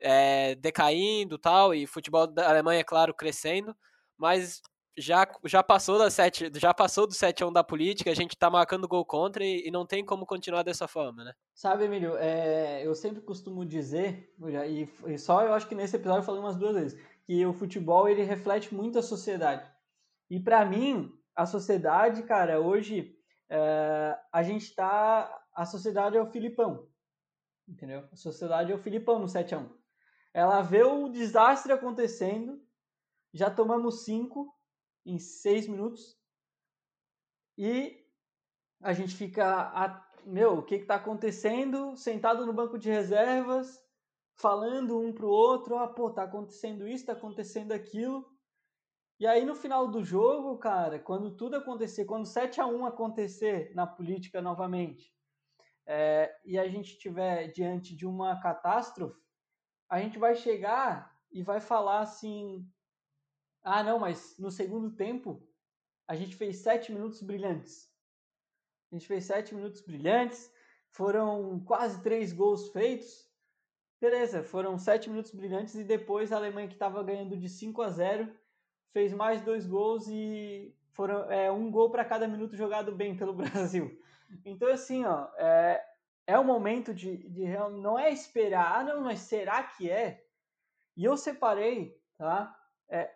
é, 0.00 0.54
decaindo 0.56 1.38
tal, 1.38 1.74
e 1.74 1.86
futebol 1.86 2.26
da 2.26 2.48
Alemanha, 2.48 2.84
claro, 2.84 3.14
crescendo, 3.14 3.74
mas 4.16 4.60
já, 4.96 5.26
já 5.44 5.62
passou 5.62 5.98
da 5.98 6.10
7, 6.10 6.50
já 6.56 6.74
passou 6.74 7.06
do 7.06 7.14
7 7.14 7.42
a 7.42 7.46
1 7.46 7.52
da 7.52 7.62
política, 7.62 8.10
a 8.10 8.14
gente 8.14 8.32
está 8.32 8.50
marcando 8.50 8.88
gol 8.88 9.04
contra 9.04 9.44
e, 9.44 9.68
e, 9.68 9.70
não 9.70 9.86
tem 9.86 10.04
como 10.04 10.26
continuar 10.26 10.64
dessa 10.64 10.88
forma, 10.88 11.24
né? 11.24 11.32
Sabe, 11.54 11.84
Emílio, 11.84 12.16
é, 12.16 12.84
eu 12.84 12.94
sempre 12.94 13.20
costumo 13.20 13.64
dizer, 13.64 14.34
e, 14.68 14.88
e 15.06 15.18
só 15.18 15.42
eu 15.42 15.54
acho 15.54 15.68
que 15.68 15.74
nesse 15.74 15.96
episódio 15.96 16.20
eu 16.20 16.26
falei 16.26 16.40
umas 16.40 16.56
duas 16.56 16.74
vezes, 16.74 17.00
que 17.24 17.46
o 17.46 17.52
futebol 17.52 18.08
ele 18.08 18.24
reflete 18.24 18.74
muito 18.74 18.98
a 18.98 19.02
sociedade. 19.02 19.64
E 20.30 20.38
para 20.40 20.64
mim, 20.64 21.12
a 21.34 21.46
sociedade, 21.46 22.22
cara, 22.22 22.60
hoje 22.60 23.16
é, 23.48 24.18
a 24.32 24.42
gente 24.42 24.74
tá. 24.74 25.34
A 25.54 25.64
sociedade 25.64 26.16
é 26.16 26.22
o 26.22 26.30
Filipão. 26.30 26.88
Entendeu? 27.66 28.08
A 28.12 28.16
sociedade 28.16 28.72
é 28.72 28.74
o 28.74 28.82
Filipão 28.82 29.18
no 29.18 29.26
7x1. 29.26 29.70
Ela 30.32 30.62
vê 30.62 30.82
o 30.82 31.08
desastre 31.08 31.72
acontecendo, 31.72 32.62
já 33.32 33.50
tomamos 33.50 34.04
5 34.04 34.54
em 35.04 35.18
6 35.18 35.68
minutos, 35.68 36.18
e 37.56 38.04
a 38.82 38.92
gente 38.92 39.16
fica. 39.16 39.44
A, 39.74 40.06
meu, 40.24 40.58
o 40.58 40.62
que 40.62 40.76
está 40.76 40.94
acontecendo? 40.96 41.96
Sentado 41.96 42.46
no 42.46 42.52
banco 42.52 42.78
de 42.78 42.88
reservas, 42.88 43.82
falando 44.36 45.00
um 45.00 45.12
pro 45.12 45.28
outro, 45.28 45.76
ah, 45.76 45.88
pô, 45.88 46.10
tá 46.10 46.22
acontecendo 46.22 46.86
isso, 46.86 47.06
tá 47.06 47.12
acontecendo 47.12 47.72
aquilo. 47.72 48.24
E 49.18 49.26
aí 49.26 49.44
no 49.44 49.56
final 49.56 49.88
do 49.88 50.04
jogo, 50.04 50.56
cara, 50.58 50.98
quando 50.98 51.34
tudo 51.34 51.56
acontecer, 51.56 52.04
quando 52.04 52.26
7 52.26 52.60
a 52.60 52.66
1 52.66 52.86
acontecer 52.86 53.74
na 53.74 53.84
política 53.84 54.40
novamente, 54.40 55.12
é, 55.84 56.38
e 56.44 56.56
a 56.58 56.68
gente 56.68 56.92
estiver 56.92 57.48
diante 57.48 57.96
de 57.96 58.06
uma 58.06 58.40
catástrofe, 58.40 59.20
a 59.88 60.00
gente 60.00 60.18
vai 60.18 60.36
chegar 60.36 61.18
e 61.32 61.42
vai 61.42 61.60
falar 61.60 62.00
assim: 62.00 62.70
ah, 63.62 63.82
não, 63.82 63.98
mas 63.98 64.36
no 64.38 64.50
segundo 64.50 64.94
tempo 64.94 65.42
a 66.06 66.14
gente 66.14 66.36
fez 66.36 66.58
sete 66.58 66.92
minutos 66.92 67.20
brilhantes. 67.20 67.90
A 68.90 68.94
gente 68.94 69.06
fez 69.06 69.24
sete 69.24 69.54
minutos 69.54 69.80
brilhantes, 69.80 70.50
foram 70.90 71.58
quase 71.64 72.02
três 72.02 72.32
gols 72.32 72.68
feitos. 72.68 73.28
Beleza, 74.00 74.44
foram 74.44 74.78
sete 74.78 75.10
minutos 75.10 75.32
brilhantes 75.32 75.74
e 75.74 75.82
depois 75.82 76.32
a 76.32 76.36
Alemanha 76.36 76.68
que 76.68 76.74
estava 76.74 77.02
ganhando 77.02 77.36
de 77.36 77.48
5 77.48 77.82
a 77.82 77.90
0 77.90 78.37
fez 78.92 79.12
mais 79.12 79.42
dois 79.42 79.66
gols 79.66 80.06
e 80.08 80.74
foram 80.92 81.30
é, 81.30 81.50
um 81.50 81.70
gol 81.70 81.90
para 81.90 82.04
cada 82.04 82.26
minuto 82.26 82.56
jogado 82.56 82.92
bem 82.92 83.16
pelo 83.16 83.32
Brasil. 83.34 84.00
Então, 84.44 84.68
assim, 84.68 85.04
ó, 85.04 85.28
é, 85.36 85.84
é 86.26 86.38
o 86.38 86.44
momento 86.44 86.92
de, 86.92 87.16
de 87.28 87.46
não 87.80 87.98
é 87.98 88.10
esperar, 88.10 88.80
ah, 88.80 88.84
não, 88.84 89.04
mas 89.04 89.20
será 89.20 89.62
que 89.62 89.90
é? 89.90 90.24
E 90.96 91.04
eu 91.04 91.16
separei, 91.16 91.98
tá? 92.16 92.54
É, 92.88 93.14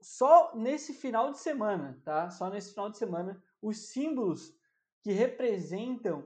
só 0.00 0.54
nesse 0.54 0.94
final 0.94 1.32
de 1.32 1.38
semana, 1.38 2.00
tá? 2.04 2.30
Só 2.30 2.48
nesse 2.48 2.70
final 2.70 2.90
de 2.90 2.98
semana, 2.98 3.42
os 3.60 3.88
símbolos 3.88 4.56
que 5.02 5.12
representam 5.12 6.24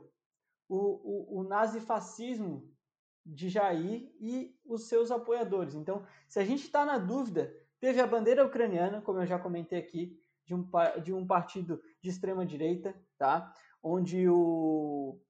o, 0.68 1.36
o, 1.36 1.40
o 1.40 1.42
nazifascismo 1.44 2.70
de 3.24 3.48
Jair 3.48 4.12
e 4.20 4.58
os 4.64 4.88
seus 4.88 5.10
apoiadores. 5.10 5.74
Então, 5.74 6.04
se 6.28 6.38
a 6.38 6.44
gente 6.44 6.64
está 6.64 6.84
na 6.84 6.98
dúvida 6.98 7.54
Teve 7.82 8.00
a 8.00 8.06
bandeira 8.06 8.46
ucraniana, 8.46 9.02
como 9.02 9.18
eu 9.18 9.26
já 9.26 9.40
comentei 9.40 9.76
aqui, 9.76 10.16
de 10.46 10.54
um, 10.54 10.64
de 11.02 11.12
um 11.12 11.26
partido 11.26 11.82
de 12.00 12.10
extrema 12.10 12.46
direita, 12.46 12.94
tá? 13.18 13.52
Onde 13.82 14.28
o 14.28 15.20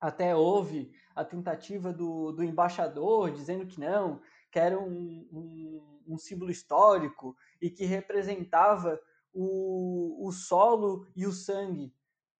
até 0.00 0.34
houve 0.36 0.92
a 1.12 1.24
tentativa 1.24 1.92
do, 1.92 2.30
do 2.30 2.44
embaixador 2.44 3.32
dizendo 3.32 3.66
que 3.66 3.80
não, 3.80 4.20
que 4.52 4.60
era 4.60 4.78
um, 4.78 5.28
um, 5.32 6.02
um 6.06 6.18
símbolo 6.18 6.52
histórico 6.52 7.36
e 7.60 7.68
que 7.68 7.84
representava 7.84 9.00
o, 9.32 10.24
o 10.24 10.30
solo 10.30 11.08
e 11.16 11.26
o 11.26 11.32
sangue. 11.32 11.92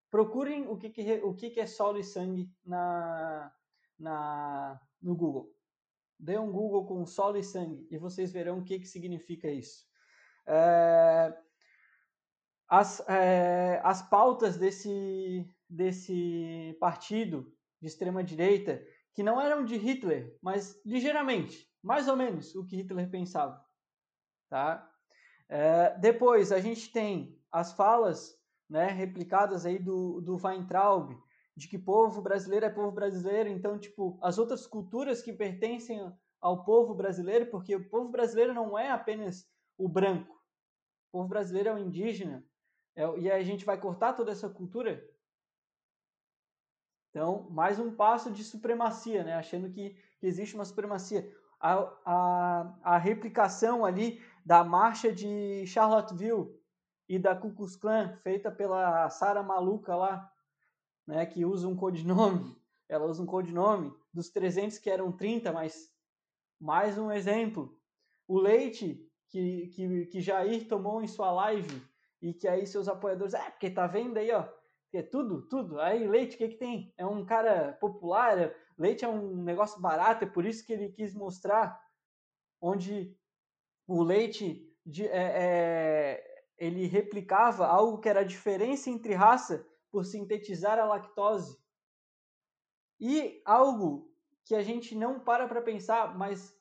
Procurem 0.08 0.68
o 0.68 0.76
que, 0.76 0.88
que, 0.88 1.14
o 1.14 1.34
que, 1.34 1.50
que 1.50 1.58
é 1.58 1.66
solo 1.66 1.98
e 1.98 2.04
sangue 2.04 2.48
na, 2.64 3.52
na, 3.98 4.80
no 5.02 5.16
Google. 5.16 5.52
Dê 6.22 6.38
um 6.38 6.52
Google 6.52 6.86
com 6.86 7.04
solo 7.04 7.36
e 7.36 7.42
sangue 7.42 7.84
e 7.90 7.98
vocês 7.98 8.30
verão 8.30 8.60
o 8.60 8.64
que, 8.64 8.78
que 8.78 8.86
significa 8.86 9.50
isso. 9.50 9.84
É, 10.46 11.36
as, 12.68 13.00
é, 13.08 13.80
as 13.82 14.08
pautas 14.08 14.56
desse, 14.56 15.44
desse 15.68 16.76
partido 16.78 17.52
de 17.80 17.88
extrema-direita, 17.88 18.80
que 19.12 19.24
não 19.24 19.40
eram 19.40 19.64
de 19.64 19.76
Hitler, 19.76 20.38
mas 20.40 20.80
ligeiramente, 20.86 21.68
mais 21.82 22.06
ou 22.06 22.16
menos 22.16 22.54
o 22.54 22.64
que 22.64 22.76
Hitler 22.76 23.10
pensava. 23.10 23.60
Tá? 24.48 24.88
É, 25.48 25.98
depois 25.98 26.52
a 26.52 26.60
gente 26.60 26.92
tem 26.92 27.36
as 27.50 27.72
falas 27.72 28.40
né, 28.70 28.86
replicadas 28.86 29.66
aí 29.66 29.76
do, 29.76 30.20
do 30.20 30.36
Weintraub, 30.36 31.20
de 31.56 31.68
que 31.68 31.78
povo 31.78 32.22
brasileiro 32.22 32.66
é 32.66 32.70
povo 32.70 32.90
brasileiro, 32.90 33.48
então, 33.48 33.78
tipo, 33.78 34.18
as 34.22 34.38
outras 34.38 34.66
culturas 34.66 35.20
que 35.22 35.32
pertencem 35.32 36.12
ao 36.40 36.64
povo 36.64 36.94
brasileiro, 36.94 37.46
porque 37.46 37.76
o 37.76 37.88
povo 37.88 38.08
brasileiro 38.08 38.54
não 38.54 38.78
é 38.78 38.90
apenas 38.90 39.48
o 39.76 39.88
branco, 39.88 40.34
o 41.08 41.18
povo 41.18 41.28
brasileiro 41.28 41.68
é 41.68 41.74
o 41.74 41.78
indígena, 41.78 42.44
é, 42.94 43.18
e 43.18 43.30
a 43.30 43.42
gente 43.42 43.64
vai 43.64 43.78
cortar 43.78 44.14
toda 44.14 44.32
essa 44.32 44.48
cultura? 44.48 45.06
Então, 47.10 47.46
mais 47.50 47.78
um 47.78 47.94
passo 47.94 48.30
de 48.30 48.42
supremacia, 48.42 49.22
né? 49.22 49.34
achando 49.34 49.70
que, 49.70 49.90
que 50.18 50.26
existe 50.26 50.54
uma 50.54 50.64
supremacia. 50.64 51.30
A, 51.60 51.74
a, 52.04 52.78
a 52.82 52.98
replicação 52.98 53.84
ali 53.84 54.20
da 54.44 54.64
marcha 54.64 55.12
de 55.12 55.66
Charlottesville 55.66 56.58
e 57.08 57.18
da 57.18 57.36
Ku 57.36 57.52
Klux 57.52 57.76
Klan, 57.76 58.16
feita 58.22 58.50
pela 58.50 59.08
Sara 59.10 59.42
Maluca 59.42 59.94
lá, 59.94 60.31
né, 61.06 61.26
que 61.26 61.44
usa 61.44 61.68
um 61.68 61.76
codinome, 61.76 62.56
ela 62.88 63.06
usa 63.06 63.22
um 63.22 63.26
codinome 63.26 63.92
dos 64.12 64.30
300 64.30 64.78
que 64.78 64.90
eram 64.90 65.10
30, 65.10 65.52
mas 65.52 65.90
mais 66.60 66.98
um 66.98 67.10
exemplo. 67.10 67.76
O 68.28 68.38
Leite, 68.38 69.10
que, 69.28 69.68
que, 69.68 70.06
que 70.06 70.20
Jair 70.20 70.68
tomou 70.68 71.02
em 71.02 71.08
sua 71.08 71.32
live 71.32 71.82
e 72.20 72.32
que 72.32 72.46
aí 72.46 72.66
seus 72.66 72.88
apoiadores, 72.88 73.34
é, 73.34 73.50
porque 73.50 73.70
tá 73.70 73.86
vendo 73.86 74.18
aí, 74.18 74.30
ó, 74.30 74.46
é 74.92 75.02
tudo, 75.02 75.42
tudo. 75.48 75.80
Aí 75.80 76.06
Leite, 76.06 76.34
o 76.34 76.38
que 76.38 76.48
que 76.48 76.56
tem? 76.56 76.92
É 76.96 77.06
um 77.06 77.24
cara 77.24 77.72
popular, 77.80 78.54
Leite 78.78 79.04
é 79.04 79.08
um 79.08 79.42
negócio 79.42 79.80
barato, 79.80 80.24
é 80.24 80.28
por 80.28 80.44
isso 80.44 80.64
que 80.64 80.72
ele 80.72 80.90
quis 80.90 81.14
mostrar 81.14 81.80
onde 82.60 83.16
o 83.86 84.02
Leite 84.02 84.70
de, 84.84 85.06
é, 85.06 85.32
é, 85.34 86.44
ele 86.58 86.86
replicava 86.86 87.66
algo 87.66 87.98
que 87.98 88.08
era 88.08 88.20
a 88.20 88.24
diferença 88.24 88.90
entre 88.90 89.14
raça 89.14 89.66
por 89.92 90.04
sintetizar 90.04 90.78
a 90.78 90.86
lactose. 90.86 91.62
E 92.98 93.42
algo 93.44 94.12
que 94.44 94.54
a 94.54 94.62
gente 94.62 94.94
não 94.96 95.20
para 95.20 95.46
para 95.46 95.62
pensar, 95.62 96.16
mas 96.16 96.58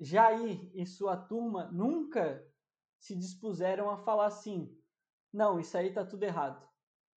Jair 0.00 0.70
e 0.72 0.86
sua 0.86 1.16
turma 1.16 1.70
nunca 1.72 2.46
se 3.00 3.16
dispuseram 3.16 3.90
a 3.90 3.98
falar 3.98 4.26
assim: 4.26 4.74
não, 5.32 5.58
isso 5.58 5.76
aí 5.76 5.92
tá 5.92 6.06
tudo 6.06 6.22
errado. 6.22 6.66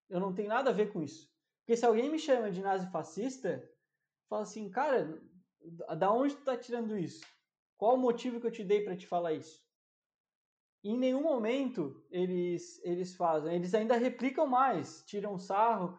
Eu 0.08 0.18
não 0.18 0.34
tenho 0.34 0.48
nada 0.48 0.70
a 0.70 0.72
ver 0.72 0.92
com 0.92 1.02
isso. 1.02 1.30
Porque 1.60 1.76
se 1.76 1.86
alguém 1.86 2.10
me 2.10 2.18
chama 2.18 2.50
de 2.50 2.62
nazi-fascista, 2.62 3.62
fala 4.28 4.42
assim, 4.42 4.68
cara, 4.70 5.22
da 5.96 6.10
onde 6.10 6.34
tu 6.36 6.44
tá 6.44 6.56
tirando 6.56 6.98
isso? 6.98 7.24
Qual 7.76 7.94
o 7.94 8.00
motivo 8.00 8.40
que 8.40 8.46
eu 8.46 8.50
te 8.50 8.64
dei 8.64 8.82
para 8.82 8.96
te 8.96 9.06
falar 9.06 9.34
isso? 9.34 9.62
Em 10.82 10.96
nenhum 10.96 11.22
momento 11.22 12.02
eles, 12.10 12.80
eles 12.84 13.14
fazem. 13.14 13.54
Eles 13.54 13.74
ainda 13.74 13.96
replicam 13.96 14.46
mais, 14.46 15.02
tiram 15.04 15.38
sarro. 15.38 15.98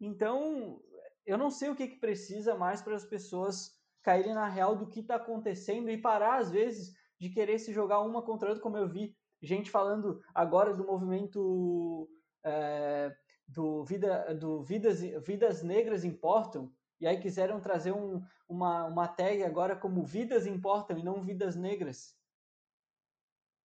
Então, 0.00 0.80
eu 1.26 1.36
não 1.36 1.50
sei 1.50 1.70
o 1.70 1.76
que, 1.76 1.88
que 1.88 2.00
precisa 2.00 2.54
mais 2.54 2.82
para 2.82 2.94
as 2.94 3.04
pessoas 3.04 3.78
caírem 4.02 4.34
na 4.34 4.48
real 4.48 4.74
do 4.74 4.86
que 4.86 5.00
está 5.00 5.16
acontecendo 5.16 5.90
e 5.90 5.96
parar, 5.96 6.38
às 6.38 6.50
vezes, 6.50 6.94
de 7.18 7.28
querer 7.28 7.58
se 7.58 7.72
jogar 7.72 8.00
uma 8.00 8.22
contra 8.22 8.48
a 8.48 8.50
outra, 8.50 8.62
como 8.62 8.76
eu 8.76 8.88
vi 8.88 9.16
gente 9.40 9.70
falando 9.70 10.20
agora 10.34 10.74
do 10.74 10.84
movimento 10.84 12.08
é, 12.44 13.14
do, 13.46 13.84
vida, 13.84 14.34
do 14.34 14.62
vidas, 14.62 15.00
vidas 15.24 15.62
Negras 15.62 16.04
Importam, 16.04 16.72
e 17.00 17.06
aí 17.06 17.18
quiseram 17.18 17.60
trazer 17.60 17.92
um, 17.92 18.22
uma, 18.48 18.84
uma 18.84 19.08
tag 19.08 19.42
agora 19.42 19.74
como 19.74 20.04
Vidas 20.04 20.46
Importam 20.46 20.96
e 20.96 21.02
não 21.02 21.20
Vidas 21.20 21.56
Negras. 21.56 22.16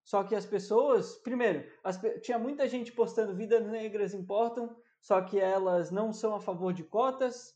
Só 0.07 0.23
que 0.23 0.33
as 0.33 0.45
pessoas, 0.45 1.17
primeiro, 1.17 1.69
as, 1.83 1.99
tinha 2.21 2.39
muita 2.39 2.65
gente 2.65 2.93
postando 2.93 3.35
vidas 3.35 3.67
negras 3.67 4.13
importam, 4.13 4.73
só 5.01 5.21
que 5.21 5.37
elas 5.37 5.91
não 5.91 6.13
são 6.13 6.33
a 6.33 6.39
favor 6.39 6.71
de 6.71 6.85
cotas, 6.85 7.53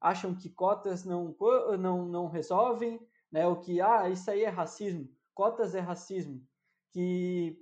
acham 0.00 0.34
que 0.34 0.50
cotas 0.50 1.04
não, 1.04 1.36
não, 1.78 2.04
não 2.04 2.26
resolvem, 2.26 3.00
né? 3.30 3.46
O 3.46 3.60
que, 3.60 3.80
ah, 3.80 4.08
isso 4.08 4.28
aí 4.28 4.42
é 4.42 4.48
racismo, 4.48 5.08
cotas 5.32 5.76
é 5.76 5.78
racismo, 5.78 6.44
que, 6.90 7.56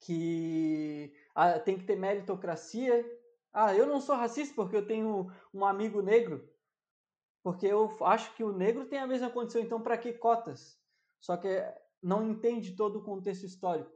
que 0.00 1.12
ah, 1.34 1.58
tem 1.58 1.76
que 1.76 1.84
ter 1.84 1.96
meritocracia. 1.96 3.04
Ah, 3.52 3.74
eu 3.74 3.86
não 3.86 4.00
sou 4.00 4.16
racista 4.16 4.54
porque 4.54 4.76
eu 4.76 4.86
tenho 4.86 5.30
um 5.52 5.66
amigo 5.66 6.00
negro, 6.00 6.50
porque 7.42 7.66
eu 7.66 7.94
acho 8.00 8.34
que 8.34 8.42
o 8.42 8.50
negro 8.50 8.86
tem 8.86 8.98
a 8.98 9.06
mesma 9.06 9.28
condição, 9.28 9.60
então 9.60 9.82
para 9.82 9.98
que 9.98 10.14
cotas? 10.14 10.80
Só 11.20 11.36
que 11.36 11.48
não 12.02 12.28
entende 12.28 12.74
todo 12.74 12.98
o 12.98 13.04
contexto 13.04 13.44
histórico. 13.44 13.92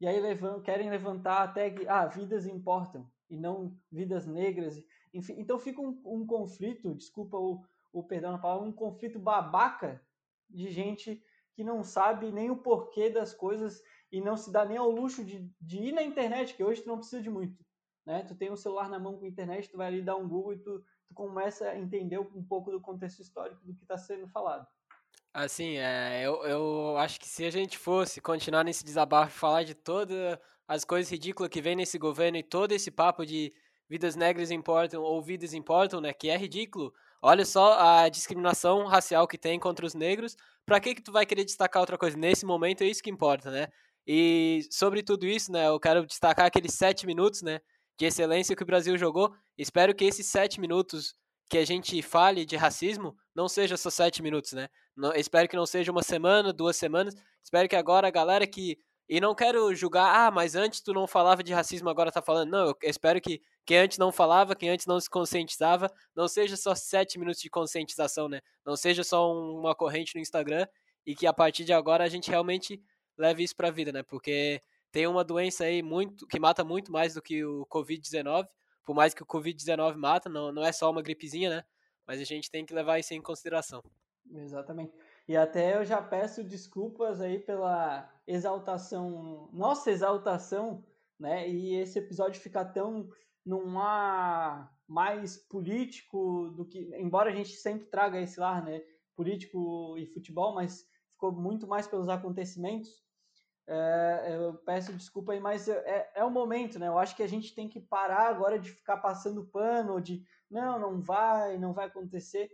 E 0.00 0.06
aí 0.06 0.18
levam, 0.18 0.62
querem 0.62 0.88
levantar 0.88 1.42
a 1.42 1.48
tag, 1.48 1.86
ah, 1.86 2.06
vidas 2.06 2.46
importam, 2.46 3.06
e 3.28 3.36
não 3.36 3.76
vidas 3.92 4.26
negras. 4.26 4.82
Enfim, 5.12 5.34
então 5.38 5.58
fica 5.58 5.80
um, 5.80 6.00
um 6.04 6.26
conflito, 6.26 6.94
desculpa 6.94 7.36
o, 7.36 7.62
o 7.92 8.02
perdão 8.02 8.32
na 8.32 8.38
palavra, 8.38 8.66
um 8.66 8.72
conflito 8.72 9.18
babaca 9.18 10.02
de 10.48 10.70
gente 10.70 11.22
que 11.52 11.62
não 11.62 11.84
sabe 11.84 12.32
nem 12.32 12.50
o 12.50 12.56
porquê 12.56 13.10
das 13.10 13.34
coisas 13.34 13.82
e 14.10 14.20
não 14.20 14.36
se 14.36 14.50
dá 14.50 14.64
nem 14.64 14.78
ao 14.78 14.90
luxo 14.90 15.24
de, 15.24 15.48
de 15.60 15.78
ir 15.78 15.92
na 15.92 16.02
internet, 16.02 16.54
que 16.54 16.64
hoje 16.64 16.82
tu 16.82 16.88
não 16.88 16.96
precisa 16.96 17.22
de 17.22 17.28
muito. 17.28 17.62
Né? 18.06 18.22
Tu 18.22 18.34
tem 18.34 18.50
um 18.50 18.56
celular 18.56 18.88
na 18.88 18.98
mão 18.98 19.18
com 19.18 19.26
internet, 19.26 19.68
tu 19.68 19.76
vai 19.76 19.88
ali 19.88 20.02
dar 20.02 20.16
um 20.16 20.28
Google 20.28 20.54
e 20.54 20.58
tu, 20.58 20.82
tu 21.06 21.14
começa 21.14 21.68
a 21.68 21.78
entender 21.78 22.18
um 22.18 22.42
pouco 22.42 22.70
do 22.70 22.80
contexto 22.80 23.20
histórico 23.20 23.64
do 23.64 23.74
que 23.74 23.82
está 23.82 23.98
sendo 23.98 24.26
falado. 24.28 24.66
Assim, 25.32 25.76
é, 25.76 26.22
eu, 26.24 26.42
eu 26.44 26.96
acho 26.98 27.20
que 27.20 27.28
se 27.28 27.44
a 27.44 27.50
gente 27.50 27.78
fosse 27.78 28.20
continuar 28.20 28.64
nesse 28.64 28.84
desabafo 28.84 29.36
e 29.36 29.38
falar 29.38 29.62
de 29.62 29.74
todas 29.74 30.38
as 30.66 30.84
coisas 30.84 31.10
ridículas 31.10 31.48
que 31.50 31.62
vem 31.62 31.76
nesse 31.76 31.98
governo 31.98 32.36
e 32.38 32.42
todo 32.42 32.72
esse 32.72 32.90
papo 32.90 33.24
de 33.24 33.52
vidas 33.88 34.16
negras 34.16 34.50
importam 34.50 35.02
ou 35.02 35.22
vidas 35.22 35.54
importam, 35.54 36.00
né, 36.00 36.12
que 36.12 36.28
é 36.28 36.36
ridículo. 36.36 36.92
Olha 37.22 37.44
só 37.44 37.78
a 37.78 38.08
discriminação 38.08 38.86
racial 38.86 39.26
que 39.28 39.38
tem 39.38 39.58
contra 39.58 39.84
os 39.84 39.94
negros. 39.94 40.36
Pra 40.64 40.80
que 40.80 40.94
que 40.94 41.02
tu 41.02 41.12
vai 41.12 41.26
querer 41.26 41.44
destacar 41.44 41.80
outra 41.80 41.98
coisa? 41.98 42.16
Nesse 42.16 42.46
momento 42.46 42.82
é 42.82 42.86
isso 42.86 43.02
que 43.02 43.10
importa, 43.10 43.50
né? 43.50 43.68
E 44.06 44.62
sobre 44.70 45.02
tudo 45.02 45.26
isso, 45.26 45.52
né, 45.52 45.68
eu 45.68 45.78
quero 45.78 46.06
destacar 46.06 46.46
aqueles 46.46 46.74
sete 46.74 47.06
minutos, 47.06 47.42
né, 47.42 47.60
de 47.98 48.06
excelência 48.06 48.56
que 48.56 48.62
o 48.62 48.66
Brasil 48.66 48.96
jogou. 48.96 49.34
Espero 49.58 49.94
que 49.94 50.04
esses 50.04 50.26
sete 50.26 50.60
minutos 50.60 51.14
que 51.50 51.58
a 51.58 51.66
gente 51.66 52.00
fale 52.00 52.46
de 52.46 52.56
racismo 52.56 53.16
não 53.34 53.48
seja 53.48 53.76
só 53.76 53.90
sete 53.90 54.22
minutos, 54.22 54.52
né? 54.52 54.68
Não, 54.96 55.12
espero 55.12 55.48
que 55.48 55.56
não 55.56 55.66
seja 55.66 55.90
uma 55.90 56.02
semana, 56.02 56.52
duas 56.52 56.76
semanas. 56.76 57.14
Espero 57.42 57.68
que 57.68 57.74
agora 57.74 58.06
a 58.06 58.10
galera 58.10 58.46
que. 58.46 58.78
E 59.08 59.20
não 59.20 59.34
quero 59.34 59.74
julgar, 59.74 60.14
ah, 60.14 60.30
mas 60.30 60.54
antes 60.54 60.80
tu 60.80 60.92
não 60.92 61.04
falava 61.04 61.42
de 61.42 61.52
racismo, 61.52 61.88
agora 61.90 62.12
tá 62.12 62.22
falando. 62.22 62.50
Não, 62.50 62.66
eu 62.66 62.76
espero 62.84 63.20
que 63.20 63.42
quem 63.66 63.78
antes 63.78 63.98
não 63.98 64.12
falava, 64.12 64.54
quem 64.54 64.70
antes 64.70 64.86
não 64.86 65.00
se 65.00 65.10
conscientizava, 65.10 65.90
não 66.14 66.28
seja 66.28 66.56
só 66.56 66.72
sete 66.76 67.18
minutos 67.18 67.40
de 67.40 67.50
conscientização, 67.50 68.28
né? 68.28 68.40
Não 68.64 68.76
seja 68.76 69.02
só 69.02 69.32
uma 69.32 69.74
corrente 69.74 70.14
no 70.14 70.20
Instagram 70.20 70.64
e 71.04 71.16
que 71.16 71.26
a 71.26 71.32
partir 71.32 71.64
de 71.64 71.72
agora 71.72 72.04
a 72.04 72.08
gente 72.08 72.30
realmente 72.30 72.80
leve 73.18 73.42
isso 73.42 73.56
pra 73.56 73.72
vida, 73.72 73.90
né? 73.90 74.04
Porque 74.04 74.60
tem 74.92 75.08
uma 75.08 75.24
doença 75.24 75.64
aí 75.64 75.82
muito 75.82 76.28
que 76.28 76.38
mata 76.38 76.62
muito 76.62 76.92
mais 76.92 77.14
do 77.14 77.22
que 77.22 77.44
o 77.44 77.66
Covid-19 77.66 78.46
por 78.90 78.96
mais 78.96 79.14
que 79.14 79.22
o 79.22 79.26
Covid-19 79.26 79.94
mata, 79.94 80.28
não, 80.28 80.50
não 80.50 80.64
é 80.64 80.72
só 80.72 80.90
uma 80.90 81.00
gripezinha, 81.00 81.48
né? 81.48 81.64
Mas 82.04 82.20
a 82.20 82.24
gente 82.24 82.50
tem 82.50 82.66
que 82.66 82.74
levar 82.74 82.98
isso 82.98 83.14
em 83.14 83.22
consideração. 83.22 83.80
Exatamente. 84.34 84.92
E 85.28 85.36
até 85.36 85.76
eu 85.76 85.84
já 85.84 86.02
peço 86.02 86.42
desculpas 86.42 87.20
aí 87.20 87.38
pela 87.38 88.12
exaltação, 88.26 89.48
nossa 89.52 89.92
exaltação, 89.92 90.84
né? 91.20 91.48
E 91.48 91.76
esse 91.76 92.00
episódio 92.00 92.40
ficar 92.40 92.64
tão 92.64 93.08
num 93.46 93.78
ar 93.78 94.76
mais 94.88 95.36
político 95.36 96.50
do 96.56 96.64
que, 96.64 96.90
embora 96.96 97.30
a 97.30 97.32
gente 97.32 97.50
sempre 97.50 97.86
traga 97.86 98.20
esse 98.20 98.40
lar, 98.40 98.64
né? 98.64 98.82
Político 99.14 99.96
e 99.98 100.06
futebol, 100.06 100.52
mas 100.52 100.84
ficou 101.10 101.30
muito 101.30 101.64
mais 101.64 101.86
pelos 101.86 102.08
acontecimentos. 102.08 102.90
É, 103.72 104.36
eu 104.36 104.54
peço 104.54 104.92
desculpa 104.92 105.30
aí, 105.30 105.38
mas 105.38 105.68
é, 105.68 106.10
é 106.16 106.24
o 106.24 106.30
momento, 106.30 106.76
né? 106.76 106.88
Eu 106.88 106.98
acho 106.98 107.14
que 107.14 107.22
a 107.22 107.28
gente 107.28 107.54
tem 107.54 107.68
que 107.68 107.78
parar 107.78 108.28
agora 108.28 108.58
de 108.58 108.68
ficar 108.68 108.96
passando 108.96 109.46
pano, 109.46 110.00
de 110.00 110.24
não, 110.50 110.76
não 110.76 111.00
vai, 111.00 111.56
não 111.56 111.72
vai 111.72 111.86
acontecer, 111.86 112.50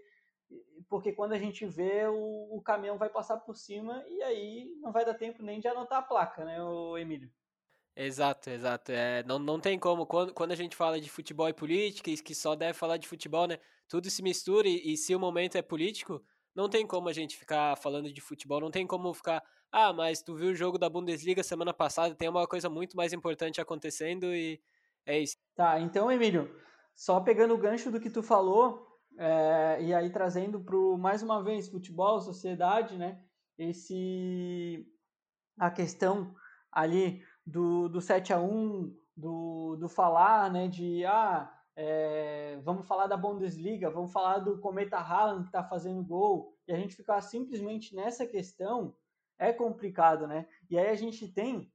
porque 0.91 1.15
quando 1.15 1.33
a 1.33 1.39
gente 1.39 1.65
vê, 1.65 2.07
o, 2.07 2.57
o 2.59 2.61
caminhão 2.61 2.99
vai 2.99 3.09
passar 3.09 3.39
por 3.39 3.57
cima 3.57 4.05
e 4.07 4.23
aí 4.23 4.71
não 4.83 4.93
vai 4.93 5.07
dar 5.07 5.15
tempo 5.15 5.43
nem 5.43 5.59
de 5.59 5.67
anotar 5.67 6.01
a 6.01 6.03
placa, 6.03 6.45
né, 6.45 6.63
o 6.63 6.99
Emílio? 6.99 7.33
Exato, 7.97 8.51
exato. 8.51 8.93
É, 8.93 9.23
não, 9.23 9.39
não 9.39 9.59
tem 9.59 9.79
como. 9.79 10.05
Quando, 10.05 10.35
quando 10.35 10.53
a 10.53 10.55
gente 10.55 10.77
fala 10.77 11.01
de 11.01 11.09
futebol 11.09 11.49
e 11.49 11.55
política, 11.55 12.11
e 12.11 12.19
que 12.19 12.35
só 12.35 12.55
deve 12.55 12.75
falar 12.75 12.99
de 12.99 13.09
futebol, 13.09 13.47
né? 13.47 13.59
Tudo 13.89 14.11
se 14.11 14.23
mistura 14.23 14.69
e, 14.69 14.93
e 14.93 14.97
se 14.99 15.15
o 15.15 15.19
momento 15.19 15.57
é 15.57 15.63
político, 15.63 16.23
não 16.57 16.69
tem 16.69 16.87
como 16.87 17.09
a 17.09 17.13
gente 17.13 17.37
ficar 17.37 17.77
falando 17.77 18.13
de 18.13 18.21
futebol, 18.21 18.61
não 18.61 18.71
tem 18.71 18.87
como 18.87 19.13
ficar 19.13 19.43
ah, 19.71 19.93
mas 19.93 20.23
tu 20.23 20.35
viu 20.35 20.51
o 20.51 20.55
jogo 20.55 20.79
da 20.79 20.89
Bundesliga 20.89 21.43
semana 21.43 21.75
passada, 21.75 22.15
tem 22.15 22.29
uma 22.29 22.47
coisa 22.47 22.71
muito 22.71 22.97
mais 22.97 23.13
importante 23.13 23.61
acontecendo 23.61 24.35
e 24.35 24.61
é 25.05 25.19
isso. 25.19 25.37
Tá, 25.55 25.79
então, 25.79 26.11
Emílio, 26.11 26.51
só 26.95 27.21
pegando 27.21 27.53
o 27.55 27.59
gancho 27.59 27.91
do 27.91 28.01
que 28.01 28.09
tu 28.09 28.23
falou, 28.23 28.87
é, 29.19 29.79
e 29.83 29.95
aí 29.95 30.11
trazendo 30.11 30.61
para 30.61 30.77
mais 30.99 31.23
uma 31.23 31.43
vez 31.43 31.69
futebol, 31.69 32.21
sociedade, 32.21 32.97
né? 32.97 33.21
Esse 33.59 34.87
a 35.59 35.71
questão 35.71 36.35
ali 36.71 37.23
do, 37.47 37.89
do 37.89 38.01
7 38.01 38.33
a 38.33 38.39
1 38.39 38.95
do, 39.17 39.77
do 39.77 39.89
falar, 39.89 40.51
né? 40.51 40.69
De 40.69 41.05
ah, 41.05 41.51
é, 41.77 42.59
vamos 42.63 42.87
falar 42.87 43.07
da 43.07 43.17
Bundesliga, 43.17 43.91
vamos 43.91 44.11
falar 44.11 44.39
do 44.39 44.59
Cometa 44.59 44.97
Haaland 44.97 45.43
que 45.43 45.49
está 45.49 45.63
fazendo 45.63 46.03
gol, 46.03 46.57
e 46.67 46.73
a 46.73 46.77
gente 46.77 46.97
ficar 46.97 47.21
simplesmente 47.21 47.95
nessa 47.95 48.27
questão 48.27 48.97
é 49.39 49.53
complicado, 49.53 50.27
né? 50.27 50.49
E 50.71 50.79
aí 50.79 50.89
a 50.89 50.95
gente 50.95 51.29
tem 51.29 51.71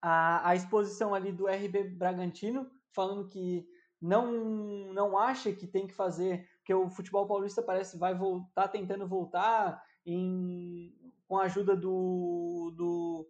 a, 0.00 0.48
a 0.48 0.54
exposição 0.56 1.14
ali 1.14 1.30
do 1.30 1.46
RB 1.46 1.84
Bragantino 1.90 2.70
falando 2.90 3.28
que 3.28 3.68
não 4.00 4.92
não 4.92 5.16
acha 5.16 5.52
que 5.52 5.66
tem 5.66 5.86
que 5.86 5.94
fazer, 5.94 6.48
que 6.64 6.74
o 6.74 6.88
futebol 6.88 7.26
paulista 7.26 7.62
parece 7.62 7.98
vai 7.98 8.14
voltar 8.14 8.68
tentando 8.68 9.06
voltar 9.06 9.82
em, 10.04 10.92
com 11.28 11.38
a 11.38 11.44
ajuda 11.44 11.76
do, 11.76 12.72
do, 12.76 13.28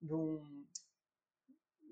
do, 0.00 0.55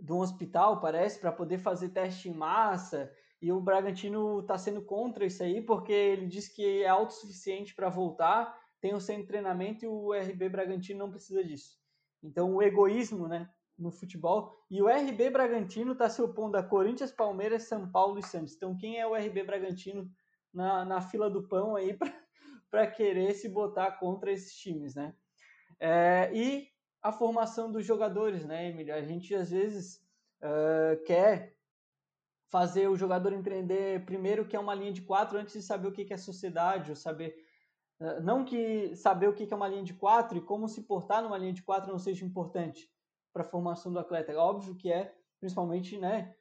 do 0.05 0.19
hospital, 0.19 0.81
parece, 0.81 1.19
para 1.19 1.33
poder 1.33 1.59
fazer 1.59 1.89
teste 1.89 2.29
em 2.29 2.35
massa 2.35 3.11
e 3.41 3.51
o 3.51 3.61
Bragantino 3.61 4.41
está 4.41 4.59
sendo 4.59 4.83
contra 4.83 5.25
isso 5.25 5.43
aí, 5.43 5.63
porque 5.63 5.93
ele 5.93 6.27
diz 6.27 6.47
que 6.47 6.83
é 6.83 6.89
autossuficiente 6.89 7.75
para 7.75 7.89
voltar, 7.89 8.55
tem 8.81 8.95
o 8.95 9.01
centro 9.01 9.23
de 9.23 9.29
treinamento 9.29 9.85
e 9.85 9.89
o 9.89 10.13
RB 10.13 10.49
Bragantino 10.51 10.99
não 10.99 11.11
precisa 11.11 11.43
disso. 11.43 11.79
Então, 12.23 12.55
o 12.55 12.63
egoísmo 12.63 13.27
né, 13.27 13.49
no 13.79 13.91
futebol. 13.91 14.55
E 14.71 14.83
o 14.83 14.89
RB 14.89 15.31
Bragantino 15.31 15.93
está 15.93 16.09
se 16.09 16.21
opondo 16.21 16.57
a 16.57 16.63
Corinthians, 16.63 17.11
Palmeiras, 17.11 17.65
São 17.65 17.91
Paulo 17.91 18.19
e 18.19 18.23
Santos. 18.23 18.55
Então, 18.55 18.77
quem 18.77 18.99
é 18.99 19.07
o 19.07 19.15
RB 19.15 19.43
Bragantino 19.43 20.11
na, 20.53 20.85
na 20.85 21.01
fila 21.01 21.31
do 21.31 21.49
pão 21.49 21.77
aí 21.77 21.97
para 22.71 22.87
querer 22.87 23.33
se 23.35 23.49
botar 23.49 23.93
contra 23.93 24.31
esses 24.31 24.55
times, 24.55 24.95
né? 24.95 25.15
É, 25.81 26.31
e 26.33 26.69
a 27.05 27.13
formação 27.13 27.71
dos 27.71 27.87
jogadores, 27.87 28.45
né, 28.45 28.71
Emílio? 28.71 28.95
A 28.95 29.03
gente 29.03 29.33
às 29.35 29.51
vezes 29.51 30.03
uh, 30.43 31.01
quer 31.05 31.57
fazer 32.51 32.89
o 32.89 32.97
jogador 32.97 33.33
entender 33.33 34.05
primeiro 34.05 34.47
que 34.47 34.57
é 34.57 34.61
uma 34.61 34.75
linha 34.75 34.93
de 34.93 35.03
quatro 35.03 35.39
antes 35.39 35.55
de 35.55 35.63
saber 35.63 35.89
o 35.89 35.93
que 35.93 36.13
é 36.13 36.17
sociedade, 36.17 36.91
ou 36.91 36.97
saber 36.97 37.37
não 38.23 38.45
que 38.45 38.95
saber 38.97 39.29
o 39.29 39.33
que 39.33 39.53
é 39.53 39.57
uma 39.57 39.69
linha 39.69 39.83
de 39.83 39.95
quatro 39.95 40.37
e 40.37 40.41
como 40.41 40.69
se 40.69 40.83
portar 40.83 41.23
numa 41.23 41.39
linha 41.39 41.53
de 41.53 41.63
quatro 41.63 41.91
não 41.91 41.99
seja 41.99 42.25
importante 42.25 42.91
para 43.33 43.43
a 43.43 43.47
formação 43.47 43.93
do 43.93 43.99
atleta. 43.99 44.33
É 44.33 44.37
óbvio 44.37 44.75
que 44.75 44.93
é, 44.93 45.15
principalmente, 45.41 45.99
né, 45.99 46.35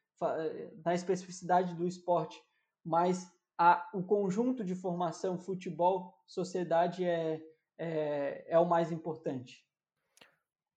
na 0.83 0.93
especificidade 0.93 1.73
do 1.75 1.87
esporte, 1.87 2.41
mas 2.83 3.31
a, 3.57 3.89
o 3.93 4.03
conjunto 4.03 4.63
de 4.63 4.75
formação, 4.75 5.37
futebol, 5.37 6.13
sociedade 6.25 7.05
é, 7.05 7.41
é, 7.77 8.45
é 8.47 8.59
o 8.59 8.65
mais 8.65 8.91
importante. 8.91 9.65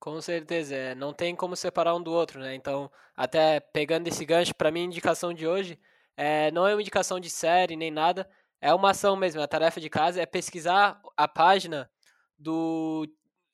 Com 0.07 0.21
certeza, 0.21 0.73
é. 0.77 0.95
não 0.95 1.13
tem 1.13 1.35
como 1.35 1.57
separar 1.57 1.93
um 1.97 2.01
do 2.01 2.13
outro, 2.13 2.39
né? 2.39 2.55
Então, 2.55 2.89
até 3.17 3.59
pegando 3.59 4.07
esse 4.07 4.25
gancho, 4.25 4.55
para 4.55 4.71
mim, 4.71 4.83
a 4.83 4.85
indicação 4.85 5.35
de 5.35 5.49
hoje 5.49 5.81
é, 6.17 6.49
não 6.53 6.65
é 6.65 6.77
uma 6.77 6.81
indicação 6.81 7.19
de 7.19 7.29
série 7.29 7.75
nem 7.75 7.91
nada, 7.91 8.31
é 8.61 8.73
uma 8.73 8.91
ação 8.91 9.17
mesmo. 9.17 9.41
A 9.43 9.49
tarefa 9.49 9.81
de 9.81 9.91
casa 9.91 10.23
é 10.23 10.25
pesquisar 10.25 11.03
a 11.17 11.27
página 11.27 11.91
do 12.39 13.05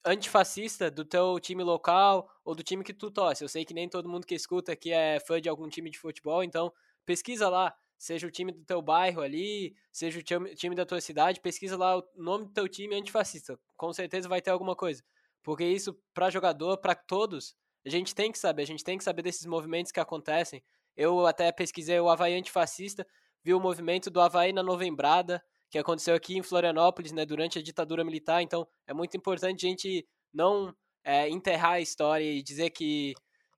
antifascista 0.05 0.91
do 0.91 1.07
teu 1.07 1.41
time 1.41 1.63
local 1.63 2.29
ou 2.45 2.55
do 2.55 2.63
time 2.63 2.85
que 2.85 2.93
tu 2.93 3.11
torce. 3.11 3.43
Eu 3.43 3.49
sei 3.49 3.65
que 3.65 3.73
nem 3.73 3.89
todo 3.89 4.07
mundo 4.07 4.27
que 4.27 4.35
escuta 4.35 4.73
aqui 4.73 4.93
é 4.93 5.21
fã 5.21 5.41
de 5.41 5.49
algum 5.49 5.71
time 5.71 5.89
de 5.89 5.99
futebol, 5.99 6.45
então 6.45 6.71
pesquisa 7.07 7.49
lá 7.49 7.75
seja 7.97 8.27
o 8.27 8.31
time 8.31 8.53
do 8.53 8.63
teu 8.63 8.83
bairro 8.83 9.23
ali, 9.23 9.75
seja 9.91 10.19
o 10.19 10.23
time 10.55 10.75
da 10.75 10.85
tua 10.85 11.01
cidade, 11.01 11.41
pesquisa 11.41 11.79
lá 11.79 11.97
o 11.97 12.05
nome 12.15 12.45
do 12.45 12.53
teu 12.53 12.69
time 12.69 12.95
antifascista. 12.95 13.59
Com 13.75 13.91
certeza 13.91 14.29
vai 14.29 14.43
ter 14.43 14.51
alguma 14.51 14.77
coisa. 14.77 15.03
Porque 15.43 15.65
isso, 15.65 15.97
para 16.15 16.31
jogador, 16.31 16.79
para 16.79 16.95
todos, 16.95 17.55
a 17.85 17.91
gente 17.91 18.15
tem 18.15 18.31
que 18.31 18.39
saber, 18.39 18.63
a 18.63 18.67
gente 18.67 18.85
tem 18.85 18.97
que 18.97 19.05
saber 19.05 19.23
desses 19.23 19.47
movimentos 19.47 19.91
que 19.91 20.01
acontecem. 20.01 20.63
Eu 20.97 21.27
até 21.27 21.51
pesquisei 21.51 21.99
o 21.99 22.09
Havaí 22.09 22.35
antifascista, 22.35 23.07
vi 23.43 23.53
o 23.53 23.61
movimento 23.61 24.11
do 24.11 24.21
Havaí 24.21 24.53
na 24.53 24.63
Novembrada, 24.63 25.43
que 25.71 25.79
aconteceu 25.79 26.15
aqui 26.15 26.37
em 26.37 26.43
Florianópolis, 26.43 27.13
né, 27.13 27.25
durante 27.25 27.59
a 27.59 27.63
ditadura 27.63 28.05
militar. 28.05 28.43
Então, 28.43 28.67
é 28.87 28.93
muito 28.93 29.17
importante 29.17 29.67
a 29.67 29.69
gente 29.69 30.07
não 30.33 30.75
é, 31.03 31.29
enterrar 31.29 31.73
a 31.73 31.81
história 31.81 32.25
e 32.25 32.43
dizer 32.43 32.71
que 32.71 33.15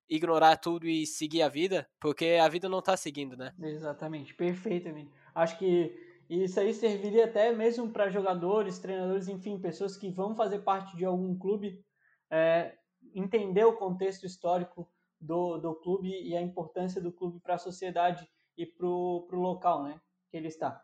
ignorar 0.08 0.56
tudo 0.56 0.86
e 0.86 1.06
seguir 1.06 1.42
a 1.42 1.48
vida, 1.48 1.88
porque 2.00 2.38
a 2.40 2.48
vida 2.48 2.68
não 2.68 2.78
está 2.78 2.96
seguindo, 2.96 3.36
né? 3.36 3.52
Exatamente, 3.60 4.34
perfeito, 4.34 4.88
amigo. 4.88 5.10
Acho 5.34 5.58
que 5.58 5.92
isso 6.28 6.58
aí 6.58 6.72
serviria 6.72 7.26
até 7.26 7.52
mesmo 7.52 7.90
para 7.90 8.10
jogadores, 8.10 8.78
treinadores, 8.78 9.28
enfim, 9.28 9.58
pessoas 9.58 9.96
que 9.96 10.10
vão 10.10 10.34
fazer 10.34 10.60
parte 10.60 10.96
de 10.96 11.04
algum 11.04 11.36
clube, 11.38 11.84
é, 12.30 12.76
entender 13.14 13.64
o 13.64 13.76
contexto 13.76 14.24
histórico 14.24 14.90
do, 15.20 15.58
do 15.58 15.74
clube 15.74 16.08
e 16.08 16.36
a 16.36 16.40
importância 16.40 17.00
do 17.00 17.12
clube 17.12 17.40
para 17.40 17.54
a 17.54 17.58
sociedade 17.58 18.28
e 18.56 18.64
para 18.64 18.86
o 18.86 19.26
local, 19.32 19.82
né, 19.82 20.00
que 20.30 20.36
ele 20.36 20.48
está. 20.48 20.80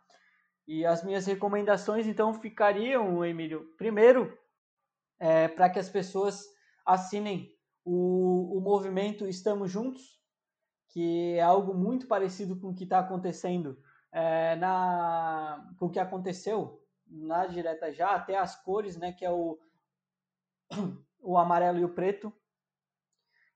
E 0.67 0.85
as 0.85 1.03
minhas 1.03 1.27
recomendações, 1.27 2.07
então, 2.07 2.35
ficariam, 2.35 3.25
Emílio, 3.25 3.75
primeiro, 3.77 4.39
é, 5.19 5.49
para 5.49 5.69
que 5.69 5.79
as 5.79 5.89
pessoas 5.89 6.45
assinem 6.85 7.51
o, 7.85 8.57
o 8.57 8.61
movimento 8.61 9.27
Estamos 9.27 9.71
Juntos, 9.71 10.21
que 10.91 11.35
é 11.35 11.41
algo 11.41 11.75
muito 11.75 12.07
parecido 12.07 12.59
com 12.59 12.69
o 12.69 12.75
que 12.75 12.85
está 12.85 12.99
acontecendo 12.99 13.79
é, 14.13 14.57
na, 14.57 15.73
com 15.79 15.87
o 15.87 15.91
que 15.91 15.99
aconteceu 15.99 16.85
na 17.07 17.47
direta 17.47 17.93
já, 17.93 18.15
até 18.15 18.37
as 18.37 18.57
cores, 18.63 18.97
né, 18.97 19.13
que 19.13 19.25
é 19.25 19.31
o, 19.31 19.59
o 21.21 21.37
amarelo 21.37 21.79
e 21.79 21.85
o 21.85 21.95
preto, 21.95 22.33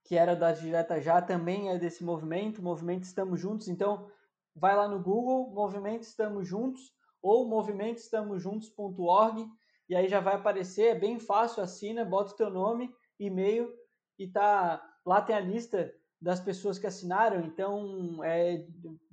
que 0.03 0.15
era 0.15 0.35
da 0.35 0.51
direta 0.51 1.01
já, 1.01 1.21
também 1.21 1.69
é 1.69 1.77
desse 1.77 2.03
movimento, 2.03 2.61
movimento 2.61 3.03
Estamos 3.03 3.39
Juntos. 3.39 3.67
Então, 3.67 4.09
vai 4.55 4.75
lá 4.75 4.87
no 4.87 5.01
Google, 5.01 5.49
movimento 5.51 6.03
Estamos 6.03 6.47
Juntos, 6.47 6.93
ou 7.21 7.47
movimentoestamosjuntos.org, 7.47 9.49
e 9.89 9.95
aí 9.95 10.07
já 10.07 10.19
vai 10.19 10.35
aparecer, 10.35 10.95
é 10.95 10.99
bem 10.99 11.19
fácil, 11.19 11.63
assina, 11.63 12.05
bota 12.05 12.33
o 12.33 12.35
teu 12.35 12.51
nome, 12.51 12.93
e-mail, 13.19 13.73
e 14.17 14.27
tá 14.27 14.83
lá 15.05 15.21
tem 15.21 15.35
a 15.35 15.39
lista 15.39 15.93
das 16.21 16.39
pessoas 16.39 16.77
que 16.77 16.87
assinaram, 16.87 17.41
então 17.41 18.23
é, 18.23 18.65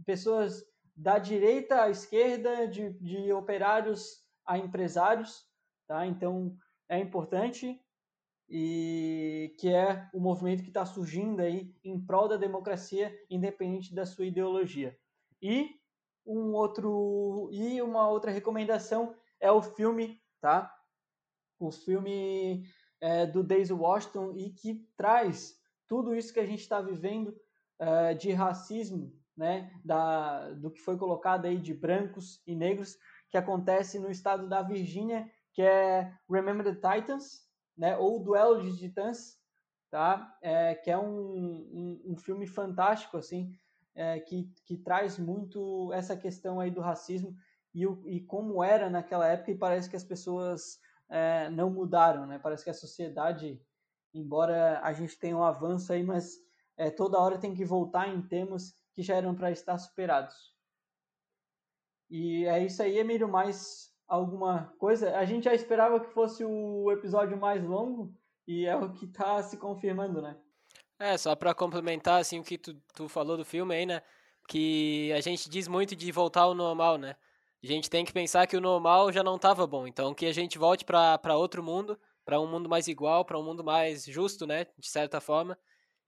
pessoas 0.05 0.63
da 0.95 1.19
direita 1.19 1.83
à 1.83 1.91
esquerda, 1.91 2.67
de, 2.69 2.91
de 2.95 3.33
operários 3.33 4.23
a 4.47 4.59
empresários, 4.59 5.45
tá? 5.87 6.07
Então 6.07 6.57
é 6.89 6.99
importante 6.99 7.81
e 8.49 9.55
que 9.59 9.69
é 9.71 10.09
o 10.13 10.21
movimento 10.21 10.63
que 10.63 10.69
está 10.69 10.85
surgindo 10.85 11.41
aí 11.41 11.75
em 11.83 11.99
prol 11.99 12.29
da 12.29 12.37
democracia, 12.37 13.17
independente 13.31 13.95
da 13.95 14.05
sua 14.05 14.27
ideologia. 14.27 14.99
E 15.41 15.71
um 16.27 16.53
outro 16.53 17.49
e 17.51 17.81
uma 17.81 18.09
outra 18.09 18.31
recomendação 18.31 19.15
é 19.41 19.51
o 19.51 19.63
filme, 19.63 20.21
tá? 20.41 20.73
O 21.59 21.71
filme 21.71 22.65
é, 23.01 23.27
do 23.27 23.43
Daisy 23.43 23.73
Washington 23.73 24.35
e 24.37 24.51
que 24.51 24.87
traz 24.97 25.59
tudo 25.89 26.15
isso 26.15 26.33
que 26.33 26.41
a 26.41 26.47
gente 26.47 26.61
está 26.61 26.81
vivendo 26.81 27.35
é, 27.79 28.15
de 28.15 28.33
racismo, 28.33 29.13
né, 29.43 29.73
da, 29.85 30.51
do 30.53 30.71
que 30.71 30.81
foi 30.81 30.97
colocado 30.97 31.47
aí 31.47 31.59
de 31.59 31.75
brancos 31.75 32.41
e 32.47 32.55
negros, 32.55 32.97
que 33.29 33.37
acontece 33.37 33.99
no 33.99 34.09
estado 34.09 34.49
da 34.49 34.63
Virgínia, 34.63 35.29
que 35.53 35.61
é 35.61 36.15
Remember 36.31 36.65
the 36.65 36.75
Titans, 36.77 37.45
né, 37.77 37.97
ou 37.97 38.23
Duelo 38.23 38.63
de 38.63 38.79
Titãs, 38.79 39.37
tá? 39.91 40.39
É, 40.41 40.77
que 40.77 40.93
é 40.93 40.97
um, 40.97 41.11
um, 41.11 42.03
um, 42.13 42.17
filme 42.17 42.47
fantástico, 42.47 43.17
assim, 43.17 43.51
é, 43.97 44.21
que, 44.21 44.49
que 44.65 44.77
traz 44.77 45.19
muito 45.19 45.93
essa 45.93 46.17
questão 46.17 46.61
aí 46.61 46.71
do 46.71 46.81
racismo 46.81 47.35
e, 47.75 47.85
o, 47.85 48.01
e 48.09 48.21
como 48.21 48.63
era 48.63 48.89
naquela 48.89 49.27
época, 49.27 49.51
e 49.51 49.59
parece 49.59 49.91
que 49.91 49.97
as 49.97 50.05
pessoas 50.05 50.79
é, 51.11 51.51
não 51.51 51.69
mudaram, 51.69 52.27
né? 52.27 52.39
Parece 52.39 52.63
que 52.63 52.71
a 52.71 52.75
sociedade, 52.75 53.61
embora 54.15 54.79
a 54.85 54.93
gente 54.93 55.19
tenha 55.19 55.37
um 55.37 55.43
avanço 55.43 55.93
aí, 55.93 56.05
mas 56.05 56.37
é, 56.77 56.91
toda 56.91 57.19
hora 57.19 57.39
tem 57.39 57.53
que 57.53 57.65
voltar 57.65 58.09
em 58.09 58.23
termos 58.23 58.81
que 58.95 59.03
já 59.03 59.17
eram 59.17 59.35
para 59.35 59.51
estar 59.51 59.77
superados. 59.79 60.53
E 62.11 62.45
é 62.45 62.65
isso 62.65 62.83
aí, 62.83 62.99
Emílio, 62.99 63.29
mais 63.29 63.91
alguma 64.07 64.75
coisa? 64.79 65.17
A 65.17 65.25
gente 65.25 65.45
já 65.45 65.55
esperava 65.55 65.99
que 65.99 66.13
fosse 66.13 66.45
o 66.45 66.91
episódio 66.93 67.37
mais 67.37 67.65
longo 67.65 68.15
e 68.47 68.67
é 68.67 68.77
o 68.77 68.93
que 68.93 69.07
está 69.07 69.43
se 69.43 69.57
confirmando, 69.57 70.21
né? 70.21 70.37
É, 70.99 71.17
só 71.17 71.35
para 71.35 71.55
complementar 71.55 72.21
assim 72.21 72.39
o 72.39 72.45
que 72.45 72.59
tu, 72.59 72.75
tu 72.95 73.09
falou 73.09 73.37
do 73.37 73.45
filme 73.45 73.75
aí, 73.75 73.87
né? 73.87 74.03
Que 74.47 75.13
a 75.13 75.21
gente 75.21 75.49
diz 75.49 75.67
muito 75.67 75.97
de 75.97 76.13
voltar 76.13 76.43
ao 76.43 76.55
normal, 76.55 76.99
né? 76.99 77.17
A 77.63 77.67
gente 77.67 77.89
tem 77.89 78.05
que 78.05 78.13
pensar 78.13 78.47
que 78.47 78.57
o 78.57 78.61
normal 78.61 79.13
já 79.13 79.23
não 79.23 79.37
estava 79.37 79.67
bom, 79.67 79.87
então 79.87 80.13
que 80.13 80.27
a 80.27 80.33
gente 80.33 80.59
volte 80.59 80.85
para 80.85 81.37
outro 81.37 81.63
mundo, 81.63 81.99
para 82.25 82.41
um 82.41 82.47
mundo 82.47 82.69
mais 82.69 82.89
igual, 82.89 83.25
para 83.25 83.39
um 83.39 83.43
mundo 83.43 83.63
mais 83.63 84.05
justo, 84.05 84.47
né, 84.47 84.67
de 84.77 84.89
certa 84.89 85.21
forma. 85.21 85.57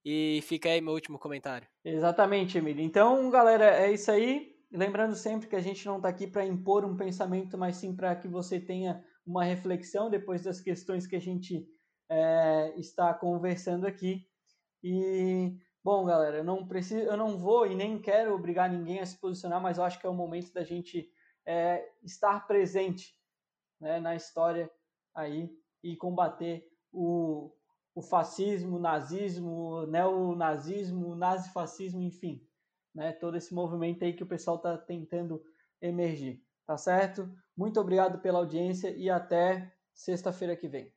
E 0.04 0.40
fica 0.42 0.68
aí 0.68 0.80
meu 0.80 0.92
último 0.92 1.18
comentário. 1.18 1.66
Exatamente, 1.84 2.58
Emílio. 2.58 2.84
Então, 2.84 3.30
galera, 3.30 3.64
é 3.64 3.90
isso 3.92 4.10
aí. 4.10 4.54
Lembrando 4.70 5.14
sempre 5.14 5.48
que 5.48 5.56
a 5.56 5.60
gente 5.60 5.86
não 5.86 5.96
está 5.96 6.08
aqui 6.08 6.26
para 6.26 6.44
impor 6.44 6.84
um 6.84 6.96
pensamento, 6.96 7.56
mas 7.56 7.76
sim 7.76 7.94
para 7.94 8.14
que 8.14 8.28
você 8.28 8.60
tenha 8.60 9.02
uma 9.26 9.44
reflexão 9.44 10.10
depois 10.10 10.42
das 10.42 10.60
questões 10.60 11.06
que 11.06 11.16
a 11.16 11.20
gente 11.20 11.66
é, 12.10 12.74
está 12.76 13.14
conversando 13.14 13.86
aqui. 13.86 14.28
E 14.82 15.56
bom, 15.82 16.04
galera, 16.04 16.38
eu 16.38 16.44
não 16.44 16.66
preciso, 16.66 17.00
eu 17.00 17.16
não 17.16 17.38
vou 17.38 17.66
e 17.66 17.74
nem 17.74 17.98
quero 17.98 18.34
obrigar 18.34 18.70
ninguém 18.70 19.00
a 19.00 19.06
se 19.06 19.18
posicionar, 19.18 19.60
mas 19.62 19.78
eu 19.78 19.84
acho 19.84 19.98
que 19.98 20.06
é 20.06 20.10
o 20.10 20.14
momento 20.14 20.52
da 20.52 20.64
gente 20.64 21.10
é, 21.46 21.88
estar 22.02 22.46
presente 22.46 23.14
né, 23.80 24.00
na 24.00 24.14
história 24.14 24.70
aí 25.14 25.50
e 25.82 25.96
combater 25.96 26.66
o, 26.92 27.54
o 27.94 28.02
fascismo, 28.02 28.76
o 28.76 28.80
nazismo, 28.80 29.50
o 29.50 29.86
neonazismo, 29.86 31.08
o 31.08 31.16
nazifascismo, 31.16 32.02
enfim, 32.02 32.46
né, 32.94 33.12
todo 33.12 33.36
esse 33.36 33.52
movimento 33.52 34.04
aí 34.04 34.12
que 34.12 34.22
o 34.22 34.28
pessoal 34.28 34.56
está 34.56 34.78
tentando 34.78 35.42
emergir, 35.80 36.42
tá 36.66 36.76
certo? 36.76 37.28
Muito 37.56 37.80
obrigado 37.80 38.20
pela 38.20 38.38
audiência 38.38 38.90
e 38.96 39.10
até 39.10 39.72
sexta-feira 39.92 40.56
que 40.56 40.68
vem. 40.68 40.93